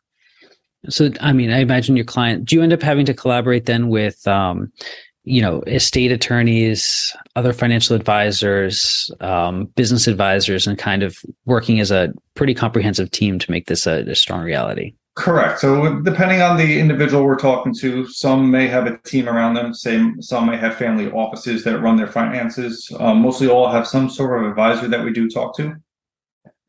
so, 0.89 1.11
I 1.21 1.33
mean, 1.33 1.51
I 1.51 1.59
imagine 1.59 1.97
your 1.97 2.05
client, 2.05 2.45
do 2.45 2.57
you 2.57 2.63
end 2.63 2.73
up 2.73 2.83
having 2.83 3.07
to 3.07 3.15
collaborate 3.15 3.67
then 3.67 3.89
with, 3.89 4.27
um, 4.27 4.73
you 5.25 5.41
know, 5.41 5.61
estate 5.63 6.11
attorneys, 6.11 7.15
other 7.37 7.53
financial 7.53 7.95
advisors, 7.95 9.09
um, 9.21 9.67
business 9.77 10.09
advisors, 10.09 10.67
and 10.67 10.77
kind 10.77 11.05
of 11.05 11.17
working 11.45 11.79
as 11.79 11.93
a 11.93 12.13
pretty 12.35 12.55
comprehensive 12.55 13.13
team 13.13 13.39
to 13.39 13.51
make 13.51 13.67
this 13.67 13.87
a, 13.87 14.01
a 14.11 14.17
strong 14.17 14.43
reality? 14.43 14.93
Correct. 15.15 15.61
So, 15.61 16.01
depending 16.01 16.41
on 16.41 16.57
the 16.57 16.81
individual 16.81 17.25
we're 17.25 17.37
talking 17.37 17.75
to, 17.81 18.07
some 18.09 18.51
may 18.51 18.67
have 18.67 18.87
a 18.87 18.97
team 18.99 19.29
around 19.29 19.55
them. 19.55 19.75
Same, 19.75 20.23
some 20.23 20.47
may 20.47 20.57
have 20.57 20.77
family 20.77 21.11
offices 21.11 21.65
that 21.65 21.81
run 21.81 21.97
their 21.97 22.07
finances. 22.07 22.91
Um, 22.99 23.21
mostly, 23.21 23.47
all 23.47 23.71
have 23.71 23.87
some 23.87 24.09
sort 24.09 24.43
of 24.43 24.49
advisor 24.49 24.89
that 24.89 25.05
we 25.05 25.13
do 25.13 25.29
talk 25.29 25.55
to. 25.59 25.75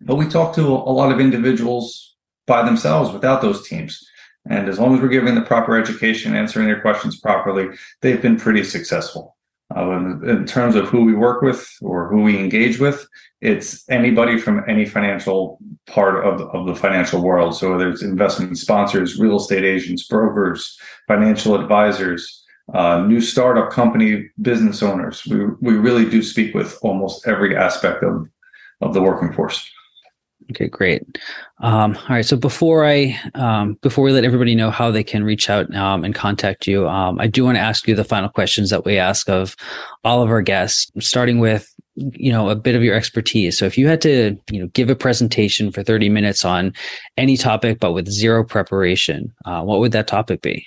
But 0.01 0.15
we 0.15 0.27
talk 0.27 0.53
to 0.55 0.61
a 0.61 0.91
lot 0.91 1.13
of 1.13 1.21
individuals 1.21 2.17
by 2.45 2.63
themselves 2.63 3.13
without 3.13 3.41
those 3.41 3.65
teams. 3.65 4.05
And 4.49 4.67
as 4.67 4.77
long 4.77 4.93
as 4.93 5.01
we're 5.01 5.07
giving 5.07 5.35
the 5.35 5.41
proper 5.41 5.77
education, 5.77 6.35
answering 6.35 6.67
their 6.67 6.81
questions 6.81 7.21
properly, 7.21 7.69
they've 8.01 8.21
been 8.21 8.37
pretty 8.37 8.65
successful. 8.65 9.37
Uh, 9.75 9.91
in, 9.97 10.29
in, 10.29 10.45
terms 10.45 10.75
of 10.75 10.87
who 10.87 11.03
we 11.03 11.13
work 11.13 11.41
with 11.41 11.67
or 11.81 12.07
who 12.09 12.21
we 12.21 12.37
engage 12.37 12.79
with, 12.79 13.07
it's 13.41 13.89
anybody 13.89 14.37
from 14.37 14.63
any 14.67 14.85
financial 14.85 15.57
part 15.87 16.23
of, 16.25 16.41
of 16.41 16.67
the 16.67 16.75
financial 16.75 17.21
world. 17.21 17.55
So 17.55 17.71
whether 17.71 17.89
it's 17.89 18.03
investment 18.03 18.57
sponsors, 18.57 19.19
real 19.19 19.37
estate 19.37 19.63
agents, 19.63 20.07
brokers, 20.07 20.77
financial 21.07 21.59
advisors, 21.59 22.43
uh, 22.73 23.01
new 23.01 23.19
startup 23.19 23.71
company 23.71 24.29
business 24.41 24.81
owners, 24.81 25.25
we, 25.25 25.45
we 25.61 25.73
really 25.73 26.09
do 26.09 26.21
speak 26.21 26.53
with 26.53 26.77
almost 26.81 27.27
every 27.27 27.57
aspect 27.57 28.03
of, 28.03 28.27
of 28.81 28.93
the 28.93 29.01
working 29.01 29.33
force. 29.33 29.69
Okay, 30.51 30.67
great. 30.67 31.03
Um, 31.61 31.95
all 31.95 32.15
right. 32.15 32.25
So 32.25 32.35
before 32.35 32.85
I 32.85 33.17
um, 33.35 33.77
before 33.81 34.03
we 34.03 34.11
let 34.11 34.25
everybody 34.25 34.55
know 34.55 34.69
how 34.71 34.91
they 34.91 35.03
can 35.03 35.23
reach 35.23 35.49
out 35.49 35.73
um, 35.75 36.03
and 36.03 36.13
contact 36.13 36.67
you, 36.67 36.87
um, 36.87 37.19
I 37.19 37.27
do 37.27 37.45
want 37.45 37.55
to 37.55 37.61
ask 37.61 37.87
you 37.87 37.95
the 37.95 38.03
final 38.03 38.29
questions 38.29 38.69
that 38.69 38.85
we 38.85 38.97
ask 38.97 39.29
of 39.29 39.55
all 40.03 40.21
of 40.21 40.29
our 40.29 40.41
guests, 40.41 40.91
starting 40.99 41.39
with 41.39 41.73
you 41.95 42.31
know 42.31 42.49
a 42.49 42.55
bit 42.55 42.75
of 42.75 42.83
your 42.83 42.95
expertise. 42.95 43.57
So 43.57 43.65
if 43.65 43.77
you 43.77 43.87
had 43.87 44.01
to 44.01 44.37
you 44.51 44.59
know 44.59 44.67
give 44.73 44.89
a 44.89 44.95
presentation 44.95 45.71
for 45.71 45.81
thirty 45.83 46.09
minutes 46.09 46.43
on 46.43 46.73
any 47.17 47.37
topic, 47.37 47.79
but 47.79 47.93
with 47.93 48.09
zero 48.09 48.43
preparation, 48.43 49.33
uh, 49.45 49.61
what 49.63 49.79
would 49.79 49.93
that 49.93 50.07
topic 50.07 50.41
be? 50.41 50.65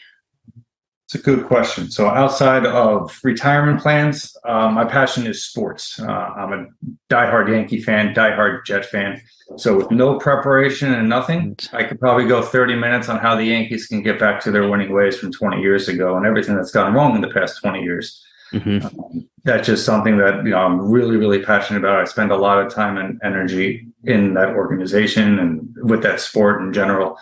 It's 1.06 1.14
a 1.14 1.18
good 1.18 1.46
question. 1.46 1.88
So, 1.88 2.08
outside 2.08 2.66
of 2.66 3.16
retirement 3.22 3.80
plans, 3.80 4.36
uh, 4.44 4.68
my 4.70 4.84
passion 4.84 5.24
is 5.24 5.44
sports. 5.44 6.00
Uh, 6.00 6.10
I'm 6.10 6.52
a 6.52 6.66
diehard 7.08 7.48
Yankee 7.48 7.80
fan, 7.80 8.12
diehard 8.12 8.64
Jet 8.64 8.84
fan. 8.86 9.22
So, 9.56 9.76
with 9.76 9.92
no 9.92 10.18
preparation 10.18 10.92
and 10.92 11.08
nothing, 11.08 11.56
I 11.72 11.84
could 11.84 12.00
probably 12.00 12.26
go 12.26 12.42
30 12.42 12.74
minutes 12.74 13.08
on 13.08 13.20
how 13.20 13.36
the 13.36 13.44
Yankees 13.44 13.86
can 13.86 14.02
get 14.02 14.18
back 14.18 14.40
to 14.42 14.50
their 14.50 14.68
winning 14.68 14.92
ways 14.92 15.16
from 15.16 15.30
20 15.30 15.62
years 15.62 15.86
ago 15.86 16.16
and 16.16 16.26
everything 16.26 16.56
that's 16.56 16.72
gone 16.72 16.92
wrong 16.92 17.14
in 17.14 17.20
the 17.20 17.30
past 17.30 17.60
20 17.60 17.84
years. 17.84 18.20
Mm-hmm. 18.52 18.84
Um, 18.84 19.28
that's 19.44 19.68
just 19.68 19.84
something 19.84 20.18
that 20.18 20.44
you 20.44 20.50
know 20.50 20.58
I'm 20.58 20.90
really, 20.90 21.16
really 21.16 21.40
passionate 21.40 21.78
about. 21.78 22.00
I 22.00 22.04
spend 22.04 22.32
a 22.32 22.36
lot 22.36 22.58
of 22.58 22.74
time 22.74 22.96
and 22.96 23.20
energy 23.22 23.86
in 24.02 24.34
that 24.34 24.48
organization 24.48 25.38
and 25.38 25.68
with 25.88 26.02
that 26.02 26.18
sport 26.18 26.62
in 26.62 26.72
general. 26.72 27.16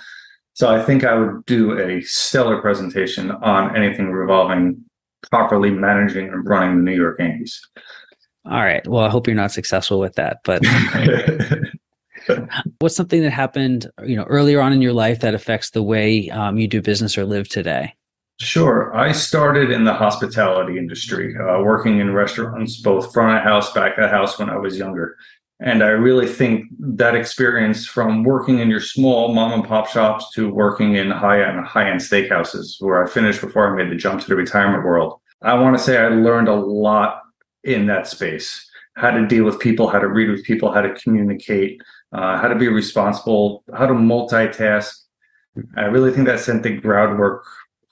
So 0.55 0.75
I 0.75 0.83
think 0.83 1.05
I 1.05 1.15
would 1.15 1.45
do 1.47 1.79
a 1.79 2.01
stellar 2.03 2.61
presentation 2.61 3.31
on 3.31 3.77
anything 3.77 4.11
revolving 4.11 4.85
properly 5.31 5.71
managing 5.71 6.29
and 6.29 6.47
running 6.47 6.77
the 6.77 6.83
New 6.83 6.97
York 6.97 7.19
Yankees. 7.19 7.61
All 8.47 8.63
right. 8.63 8.87
Well, 8.87 9.05
I 9.05 9.09
hope 9.09 9.27
you're 9.27 9.37
not 9.37 9.53
successful 9.53 9.99
with 9.99 10.15
that, 10.15 10.39
but 10.45 10.63
what's 12.79 12.95
something 12.95 13.23
that 13.23 13.31
happened, 13.31 13.91
you 14.05 14.17
know, 14.17 14.25
earlier 14.25 14.61
on 14.61 14.73
in 14.73 14.83
your 14.83 14.93
life 14.93 15.21
that 15.21 15.35
affects 15.35 15.71
the 15.71 15.83
way 15.83 16.29
um, 16.31 16.59
you 16.59 16.69
do 16.69 16.83
business 16.83 17.17
or 17.17 17.25
live 17.25 17.49
today? 17.49 17.95
Sure. 18.41 18.95
I 18.95 19.13
started 19.13 19.71
in 19.71 19.85
the 19.85 19.95
hospitality 19.95 20.77
industry, 20.77 21.35
uh, 21.37 21.61
working 21.63 22.01
in 22.01 22.13
restaurants, 22.13 22.81
both 22.81 23.13
front 23.13 23.39
of 23.39 23.45
house, 23.45 23.73
back 23.73 23.97
of 23.97 24.11
house 24.11 24.39
when 24.39 24.51
I 24.51 24.57
was 24.57 24.77
younger. 24.77 25.17
And 25.61 25.83
I 25.83 25.89
really 25.89 26.27
think 26.27 26.67
that 26.81 27.15
experience 27.15 27.87
from 27.87 28.25
working 28.25 28.59
in 28.59 28.69
your 28.69 28.81
small 28.81 29.33
mom 29.33 29.53
and 29.53 29.65
pop 29.65 29.89
shops 29.89 30.33
to 30.35 30.53
working 30.53 30.97
in 30.97 31.11
high 31.11 31.43
end 31.43 31.65
high 31.65 31.89
end 31.89 32.01
steakhouses, 32.01 32.77
where 32.81 33.03
I 33.03 33.09
finished 33.09 33.41
before 33.41 33.73
I 33.73 33.77
made 33.77 33.91
the 33.91 33.97
jump 33.97 34.21
to 34.21 34.29
the 34.29 34.37
retirement 34.37 34.85
world. 34.85 35.21
I 35.43 35.55
want 35.55 35.77
to 35.77 35.83
say 35.83 35.99
I 35.99 36.09
learned 36.09 36.49
a 36.49 36.55
lot 36.55 37.21
in 37.63 37.87
that 37.87 38.09
space. 38.09 38.69
How 38.97 39.11
to 39.11 39.27
deal 39.27 39.45
with 39.45 39.61
people, 39.61 39.89
how 39.89 39.99
to 39.99 40.09
read 40.09 40.31
with 40.31 40.45
people, 40.45 40.73
how 40.73 40.81
to 40.81 40.95
communicate, 40.95 41.81
uh, 42.13 42.39
how 42.39 42.49
to 42.49 42.55
be 42.57 42.69
responsible, 42.69 43.65
how 43.77 43.87
to 43.87 43.95
multitask. 43.95 44.93
I 45.77 45.83
really 45.83 46.13
think 46.13 46.27
that 46.27 46.41
sent 46.41 46.63
the 46.63 46.77
groundwork 46.77 47.45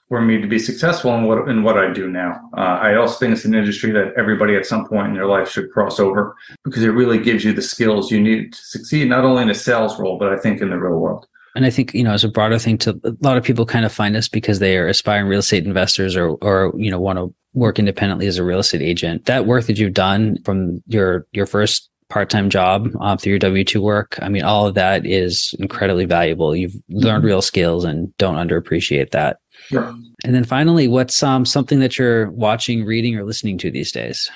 for 0.09 0.21
me 0.21 0.39
to 0.39 0.47
be 0.47 0.59
successful 0.59 1.13
in 1.15 1.23
what 1.23 1.47
in 1.49 1.63
what 1.63 1.77
I 1.77 1.91
do 1.91 2.09
now. 2.09 2.39
Uh, 2.57 2.79
I 2.81 2.95
also 2.95 3.17
think 3.17 3.33
it's 3.33 3.45
an 3.45 3.55
industry 3.55 3.91
that 3.91 4.13
everybody 4.17 4.55
at 4.55 4.65
some 4.65 4.87
point 4.87 5.07
in 5.09 5.13
their 5.13 5.25
life 5.25 5.49
should 5.49 5.71
cross 5.71 5.99
over 5.99 6.35
because 6.63 6.83
it 6.83 6.89
really 6.89 7.19
gives 7.19 7.43
you 7.43 7.53
the 7.53 7.61
skills 7.61 8.11
you 8.11 8.21
need 8.21 8.53
to 8.53 8.59
succeed, 8.61 9.09
not 9.09 9.25
only 9.25 9.43
in 9.43 9.49
a 9.49 9.55
sales 9.55 9.99
role, 9.99 10.17
but 10.17 10.31
I 10.31 10.37
think 10.37 10.61
in 10.61 10.69
the 10.69 10.77
real 10.77 10.99
world. 10.99 11.27
And 11.55 11.65
I 11.65 11.69
think, 11.69 11.93
you 11.93 12.03
know, 12.03 12.13
as 12.13 12.23
a 12.23 12.29
broader 12.29 12.57
thing 12.57 12.77
to 12.79 12.99
a 13.03 13.15
lot 13.21 13.37
of 13.37 13.43
people 13.43 13.65
kind 13.65 13.85
of 13.85 13.91
find 13.91 14.15
us 14.15 14.27
because 14.27 14.59
they 14.59 14.77
are 14.77 14.87
aspiring 14.87 15.27
real 15.27 15.39
estate 15.39 15.65
investors 15.65 16.15
or, 16.15 16.29
or, 16.41 16.73
you 16.75 16.89
know, 16.89 16.99
want 16.99 17.19
to 17.19 17.33
work 17.53 17.77
independently 17.77 18.25
as 18.25 18.39
a 18.39 18.43
real 18.43 18.59
estate 18.59 18.81
agent. 18.81 19.25
That 19.25 19.45
work 19.45 19.65
that 19.65 19.77
you've 19.77 19.93
done 19.93 20.41
from 20.43 20.81
your, 20.87 21.27
your 21.31 21.45
first 21.45 21.91
part-time 22.09 22.49
job 22.49 22.89
um, 22.99 23.17
through 23.17 23.31
your 23.31 23.39
W-2 23.39 23.81
work. 23.81 24.17
I 24.21 24.29
mean, 24.29 24.43
all 24.43 24.65
of 24.65 24.73
that 24.75 25.05
is 25.05 25.55
incredibly 25.59 26.05
valuable. 26.05 26.55
You've 26.55 26.75
learned 26.89 27.19
mm-hmm. 27.19 27.27
real 27.27 27.41
skills 27.41 27.85
and 27.85 28.15
don't 28.17 28.35
underappreciate 28.35 29.11
that. 29.11 29.37
Sure. 29.67 29.95
And 30.23 30.35
then 30.35 30.43
finally, 30.43 30.87
what's 30.87 31.21
um, 31.23 31.45
something 31.45 31.79
that 31.79 31.97
you're 31.97 32.29
watching, 32.31 32.85
reading, 32.85 33.15
or 33.15 33.23
listening 33.23 33.57
to 33.59 33.71
these 33.71 33.91
days? 33.91 34.29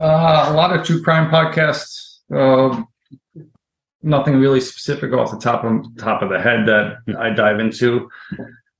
Uh, 0.00 0.46
a 0.48 0.52
lot 0.52 0.76
of 0.76 0.84
true 0.84 1.02
crime 1.02 1.30
podcasts. 1.30 2.18
Uh, 2.34 2.82
nothing 4.02 4.36
really 4.36 4.60
specific 4.60 5.12
off 5.12 5.30
the 5.30 5.38
top 5.38 5.64
of 5.64 5.84
top 5.98 6.22
of 6.22 6.28
the 6.30 6.40
head 6.40 6.66
that 6.66 6.98
I 7.18 7.30
dive 7.30 7.60
into. 7.60 8.08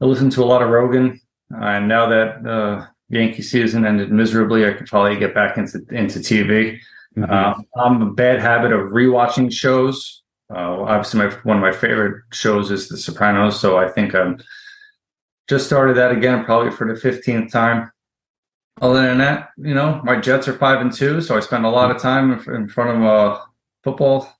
I 0.00 0.04
listen 0.04 0.30
to 0.30 0.42
a 0.42 0.46
lot 0.46 0.62
of 0.62 0.70
Rogan, 0.70 1.20
uh, 1.54 1.64
and 1.64 1.88
now 1.88 2.06
that 2.08 2.46
uh, 2.46 2.86
Yankee 3.08 3.42
season 3.42 3.86
ended 3.86 4.10
miserably, 4.10 4.66
I 4.66 4.72
could 4.72 4.86
probably 4.86 5.18
get 5.18 5.34
back 5.34 5.56
into 5.56 5.80
into 5.90 6.18
TV. 6.18 6.78
Mm-hmm. 7.16 7.30
Uh, 7.30 7.54
I'm 7.82 8.02
a 8.02 8.12
bad 8.12 8.40
habit 8.40 8.72
of 8.72 8.90
rewatching 8.90 9.52
shows. 9.52 10.22
Uh, 10.54 10.82
obviously, 10.82 11.20
my, 11.20 11.34
one 11.42 11.56
of 11.56 11.62
my 11.62 11.72
favorite 11.72 12.22
shows 12.32 12.70
is 12.70 12.88
The 12.88 12.96
Sopranos, 12.96 13.58
so 13.58 13.78
I 13.78 13.88
think 13.88 14.14
I'm 14.14 14.38
just 15.48 15.66
started 15.66 15.96
that 15.96 16.12
again, 16.12 16.44
probably 16.44 16.70
for 16.70 16.86
the 16.86 16.98
15th 16.98 17.50
time. 17.50 17.90
Other 18.80 19.06
than 19.06 19.18
that, 19.18 19.50
you 19.56 19.74
know, 19.74 20.02
my 20.04 20.20
Jets 20.20 20.48
are 20.48 20.58
five 20.58 20.80
and 20.82 20.92
two, 20.92 21.20
so 21.22 21.36
I 21.36 21.40
spend 21.40 21.64
a 21.64 21.70
lot 21.70 21.90
of 21.90 22.00
time 22.00 22.32
in 22.48 22.68
front 22.68 22.98
of 22.98 23.02
uh, 23.04 23.40
football. 23.82 24.30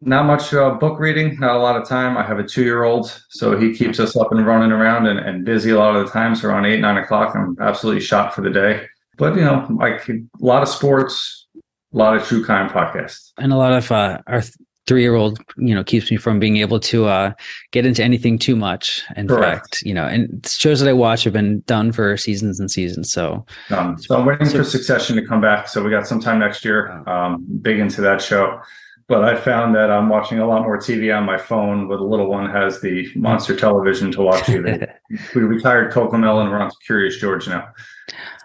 Not 0.00 0.26
much 0.26 0.52
uh, 0.52 0.74
book 0.74 1.00
reading, 1.00 1.40
not 1.40 1.56
a 1.56 1.58
lot 1.58 1.80
of 1.80 1.88
time. 1.88 2.18
I 2.18 2.22
have 2.22 2.38
a 2.38 2.44
two 2.44 2.62
year 2.62 2.84
old, 2.84 3.10
so 3.30 3.58
he 3.58 3.74
keeps 3.74 3.98
us 3.98 4.14
up 4.14 4.30
and 4.30 4.46
running 4.46 4.72
around 4.72 5.06
and, 5.06 5.18
and 5.18 5.44
busy 5.44 5.70
a 5.70 5.78
lot 5.78 5.96
of 5.96 6.06
the 6.06 6.12
time. 6.12 6.36
So 6.36 6.48
around 6.48 6.66
eight, 6.66 6.80
nine 6.80 6.98
o'clock, 6.98 7.34
I'm 7.34 7.56
absolutely 7.60 8.02
shot 8.02 8.34
for 8.34 8.42
the 8.42 8.50
day. 8.50 8.86
But, 9.16 9.34
you 9.34 9.40
know, 9.40 9.66
like 9.70 10.08
a 10.08 10.20
lot 10.38 10.62
of 10.62 10.68
sports, 10.68 11.46
a 11.56 11.96
lot 11.96 12.14
of 12.14 12.24
true 12.24 12.44
crime 12.44 12.68
podcasts. 12.68 13.32
And 13.38 13.52
a 13.52 13.56
lot 13.56 13.72
of 13.72 13.90
uh, 13.90 14.20
our 14.26 14.42
three 14.88 15.02
year 15.02 15.14
old, 15.14 15.38
you 15.58 15.74
know, 15.74 15.84
keeps 15.84 16.10
me 16.10 16.16
from 16.16 16.40
being 16.40 16.56
able 16.56 16.80
to 16.80 17.06
uh, 17.06 17.32
get 17.70 17.86
into 17.86 18.02
anything 18.02 18.38
too 18.38 18.56
much. 18.56 19.04
In 19.16 19.28
Correct. 19.28 19.76
fact, 19.76 19.82
you 19.82 19.94
know, 19.94 20.06
and 20.06 20.44
shows 20.46 20.80
that 20.80 20.88
I 20.88 20.94
watch 20.94 21.22
have 21.24 21.34
been 21.34 21.60
done 21.60 21.92
for 21.92 22.16
seasons 22.16 22.58
and 22.58 22.70
seasons. 22.70 23.12
So, 23.12 23.44
um, 23.70 23.98
so 23.98 24.16
I'm 24.16 24.24
waiting 24.24 24.46
so, 24.46 24.58
for 24.58 24.64
Succession 24.64 25.14
to 25.16 25.26
come 25.26 25.40
back. 25.40 25.68
So 25.68 25.84
we 25.84 25.90
got 25.90 26.06
some 26.06 26.20
time 26.20 26.40
next 26.40 26.64
year. 26.64 27.06
Um, 27.08 27.46
big 27.60 27.78
into 27.78 28.00
that 28.00 28.22
show. 28.22 28.60
But 29.08 29.24
I 29.24 29.36
found 29.36 29.74
that 29.74 29.90
I'm 29.90 30.10
watching 30.10 30.38
a 30.38 30.46
lot 30.46 30.62
more 30.62 30.76
TV 30.76 31.16
on 31.16 31.24
my 31.24 31.38
phone, 31.38 31.88
where 31.88 31.96
the 31.96 32.04
little 32.04 32.28
one 32.28 32.50
has 32.50 32.82
the 32.82 33.08
monster 33.16 33.56
television 33.56 34.12
to 34.12 34.20
watch. 34.20 34.46
we 34.48 35.42
retired 35.42 35.92
Cocomelon 35.92 36.42
and 36.42 36.50
we're 36.50 36.60
on 36.60 36.68
to 36.68 36.76
Curious 36.84 37.16
George 37.16 37.48
now. 37.48 37.68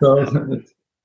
So 0.01 0.25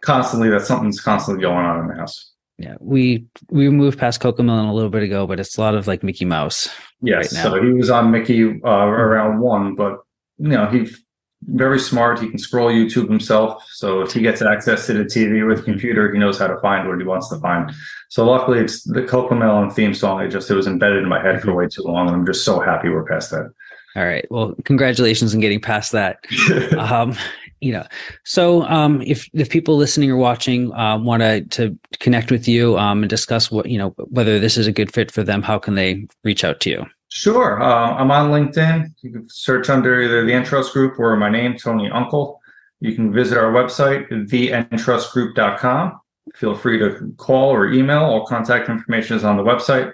constantly, 0.03 0.49
that 0.51 0.63
something's 0.63 1.01
constantly 1.01 1.43
going 1.43 1.65
on 1.65 1.81
in 1.81 1.89
the 1.89 1.95
house. 1.95 2.28
Yeah, 2.59 2.77
we 2.81 3.25
we 3.51 3.69
moved 3.69 3.99
past 3.99 4.21
Cocomelon 4.21 4.69
a 4.69 4.73
little 4.73 4.91
bit 4.91 5.05
ago, 5.05 5.27
but 5.27 5.39
it's 5.39 5.57
a 5.57 5.61
lot 5.61 5.77
of 5.77 5.87
like 5.87 6.03
Mickey 6.03 6.25
Mouse. 6.25 6.69
Yes, 7.01 7.33
right 7.33 7.43
so 7.43 7.63
he 7.63 7.73
was 7.73 7.89
on 7.89 8.11
Mickey 8.11 8.61
uh, 8.65 8.69
around 8.69 9.39
one, 9.39 9.77
but 9.77 10.01
you 10.39 10.49
know 10.49 10.67
he's 10.67 11.05
very 11.43 11.79
smart. 11.79 12.19
He 12.19 12.29
can 12.29 12.39
scroll 12.39 12.69
YouTube 12.69 13.09
himself, 13.09 13.65
so 13.71 14.01
if 14.01 14.13
he 14.13 14.21
gets 14.21 14.43
access 14.43 14.87
to 14.87 14.95
the 14.95 15.05
TV 15.05 15.41
or 15.41 15.55
the 15.55 15.63
computer, 15.63 16.13
he 16.13 16.19
knows 16.19 16.37
how 16.37 16.49
to 16.49 16.59
find 16.59 16.89
what 16.89 16.99
he 16.99 17.05
wants 17.05 17.29
to 17.29 17.39
find. 17.39 17.71
So 18.09 18.27
luckily, 18.27 18.59
it's 18.59 18.83
the 18.83 19.03
Cocomelon 19.03 19.73
theme 19.73 19.95
song. 19.95 20.23
It 20.23 20.31
just 20.31 20.51
it 20.51 20.55
was 20.55 20.67
embedded 20.67 21.05
in 21.05 21.09
my 21.09 21.23
head 21.23 21.41
for 21.41 21.55
way 21.55 21.69
too 21.69 21.83
long, 21.83 22.09
and 22.09 22.17
I'm 22.17 22.27
just 22.27 22.45
so 22.45 22.59
happy 22.59 22.89
we're 22.89 23.05
past 23.05 23.31
that. 23.31 23.53
All 23.95 24.05
right. 24.05 24.27
Well, 24.31 24.55
congratulations 24.65 25.33
on 25.33 25.41
getting 25.41 25.61
past 25.61 25.93
that. 25.93 26.25
um, 26.79 27.17
you 27.61 27.73
know. 27.73 27.87
So 28.25 28.63
um, 28.65 29.03
if 29.03 29.29
if 29.33 29.51
people 29.51 29.77
listening 29.77 30.11
or 30.11 30.17
watching 30.17 30.73
uh, 30.73 30.99
want 30.99 31.23
to 31.23 31.45
to 31.45 31.77
connect 31.99 32.31
with 32.31 32.47
you 32.49 32.79
um, 32.79 33.03
and 33.03 33.11
discuss 33.11 33.51
what 33.51 33.67
you 33.67 33.79
know 33.79 33.91
whether 34.11 34.39
this 34.39 34.57
is 34.57 34.67
a 34.67 34.73
good 34.73 34.93
fit 34.93 35.11
for 35.11 35.23
them 35.23 35.43
how 35.43 35.59
can 35.59 35.75
they 35.75 36.07
reach 36.25 36.45
out 36.45 36.61
to 36.61 36.71
you? 36.71 36.87
Sure 37.11 37.63
uh, 37.63 37.95
i'm 37.95 38.11
on 38.11 38.31
linkedin. 38.31 38.93
You 39.03 39.13
can 39.13 39.29
search 39.29 39.71
under 39.71 40.01
either 40.03 40.25
the 40.25 40.33
entrust 40.33 40.73
group 40.73 40.99
or 40.99 41.17
my 41.17 41.31
name 41.31 41.57
tony 41.57 41.89
unkel. 41.89 42.39
You 42.81 42.95
can 42.95 43.13
visit 43.13 43.39
our 43.39 43.53
website 43.53 44.09
theentrustgroup.com 44.11 46.01
feel 46.35 46.55
free 46.55 46.79
to 46.79 47.13
call 47.17 47.51
or 47.51 47.73
email. 47.73 48.05
All 48.05 48.27
contact 48.27 48.69
information 48.69 49.17
is 49.17 49.25
on 49.25 49.39
the 49.39 49.43
website. 49.43 49.93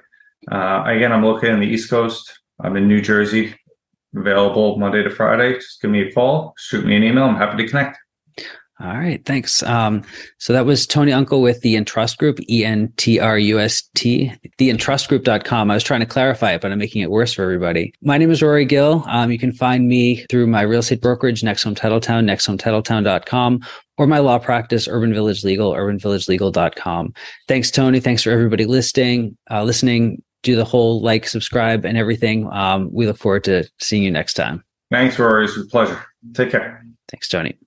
Uh, 0.51 0.83
again 0.87 1.13
i'm 1.13 1.23
located 1.25 1.55
on 1.55 1.61
the 1.61 1.67
east 1.67 1.89
coast. 1.89 2.41
I'm 2.61 2.77
in 2.77 2.87
new 2.87 3.01
jersey 3.01 3.55
available 4.17 4.77
Monday 4.79 5.03
to 5.03 5.11
Friday. 5.11 5.55
Just 5.55 5.81
give 5.81 5.91
me 5.91 6.03
a 6.03 6.13
call, 6.13 6.55
shoot 6.59 6.85
me 6.85 6.97
an 6.97 7.03
email. 7.03 7.25
I'm 7.25 7.37
happy 7.37 7.63
to 7.63 7.69
connect. 7.69 7.99
All 8.81 8.99
right, 8.99 9.25
thanks. 9.25 9.63
Um, 9.63 10.03
so 10.39 10.53
that 10.53 10.67
was 10.67 10.85
Tony 10.85 11.13
Unkel 11.13 11.41
with 11.41 11.61
the 11.61 11.77
Entrust 11.77 12.19
Group, 12.19 12.41
E 12.51 12.65
N 12.65 12.93
T 12.97 13.21
R 13.21 13.39
U 13.39 13.61
S 13.61 13.89
T, 13.95 14.33
theentrustgroup.com. 14.59 15.71
I 15.71 15.75
was 15.75 15.85
trying 15.85 16.01
to 16.01 16.07
clarify 16.07 16.53
it, 16.53 16.61
but 16.61 16.73
I'm 16.73 16.79
making 16.79 17.03
it 17.03 17.11
worse 17.11 17.33
for 17.33 17.45
everybody. 17.45 17.95
My 18.03 18.19
name 18.19 18.33
is 18.33 18.43
Rory 18.43 18.65
Gill. 18.65 19.05
Um, 19.07 19.31
you 19.31 19.39
can 19.39 19.53
find 19.53 19.87
me 19.87 20.27
through 20.29 20.49
my 20.49 20.63
real 20.63 20.81
estate 20.81 21.01
brokerage, 21.01 21.45
Next 21.45 21.63
Home 21.63 21.77
Titletown, 21.77 22.25
nexthometitletown.com, 22.25 23.61
or 23.97 24.09
my 24.09 24.19
law 24.19 24.41
practice, 24.41 24.89
Urban 24.89 25.15
Village 25.15 25.45
Legal, 25.45 25.73
urbanvillagelegal.com. 25.73 27.15
Thanks, 27.47 27.71
Tony. 27.71 28.01
Thanks 28.01 28.25
for 28.25 28.31
everybody 28.31 28.67
listening, 28.67 29.39
uh, 29.53 29.63
listening 29.63 30.21
do 30.45 30.55
the 30.55 30.65
whole 30.65 31.01
like, 31.01 31.27
subscribe, 31.27 31.85
and 31.85 31.99
everything. 31.99 32.49
Um, 32.53 32.89
we 32.93 33.07
look 33.07 33.19
forward 33.19 33.43
to 33.45 33.65
seeing 33.81 34.05
you 34.05 34.13
next 34.13 34.35
time. 34.35 34.63
Thanks, 34.93 35.19
Rory. 35.19 35.47
It's 35.47 35.57
a 35.57 35.65
pleasure. 35.65 36.01
Take 36.35 36.53
care. 36.53 36.85
Thanks, 37.11 37.29
Tony. 37.29 37.59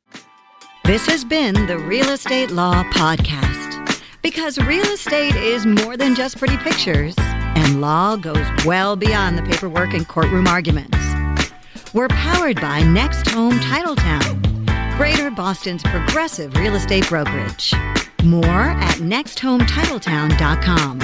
This 0.85 1.05
has 1.07 1.25
been 1.25 1.67
the 1.67 1.77
Real 1.79 2.07
Estate 2.09 2.51
Law 2.51 2.85
Podcast. 2.85 3.99
Because 4.21 4.57
real 4.59 4.85
estate 4.85 5.35
is 5.35 5.65
more 5.65 5.97
than 5.97 6.15
just 6.15 6.37
pretty 6.37 6.55
pictures, 6.57 7.15
and 7.17 7.81
law 7.81 8.15
goes 8.15 8.45
well 8.65 8.95
beyond 8.95 9.37
the 9.37 9.43
paperwork 9.43 9.93
and 9.93 10.07
courtroom 10.07 10.47
arguments. 10.47 10.97
We're 11.93 12.07
powered 12.09 12.59
by 12.59 12.81
Next 12.83 13.29
Home 13.31 13.59
Titletown, 13.59 14.97
Greater 14.97 15.31
Boston's 15.31 15.83
progressive 15.83 16.53
real 16.57 16.75
estate 16.75 17.07
brokerage. 17.07 17.73
More 18.23 18.45
at 18.45 18.95
nexthometitletown.com 18.95 20.99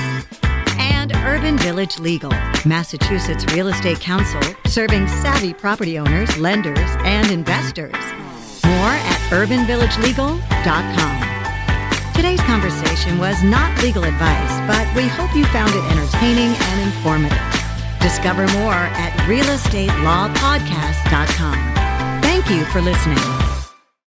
and 1.03 1.13
Urban 1.25 1.57
Village 1.57 1.99
Legal. 1.99 2.31
Massachusetts 2.65 3.45
Real 3.53 3.67
Estate 3.67 3.99
Counsel, 3.99 4.41
serving 4.65 5.05
savvy 5.07 5.53
property 5.53 5.99
owners, 5.99 6.37
lenders, 6.37 6.89
and 7.03 7.29
investors. 7.29 7.93
More 8.65 8.95
at 8.95 9.19
urbanvillagelegal.com. 9.29 12.13
Today's 12.15 12.39
conversation 12.41 13.17
was 13.17 13.43
not 13.43 13.83
legal 13.83 14.05
advice, 14.05 14.61
but 14.65 14.87
we 14.95 15.05
hope 15.07 15.35
you 15.35 15.43
found 15.47 15.75
it 15.75 15.83
entertaining 15.91 16.55
and 16.55 16.81
informative. 16.81 17.37
Discover 17.99 18.47
more 18.59 18.73
at 18.73 19.11
realestatelawpodcast.com. 19.27 21.73
Thank 22.21 22.49
you 22.49 22.63
for 22.65 22.79
listening. 22.81 23.52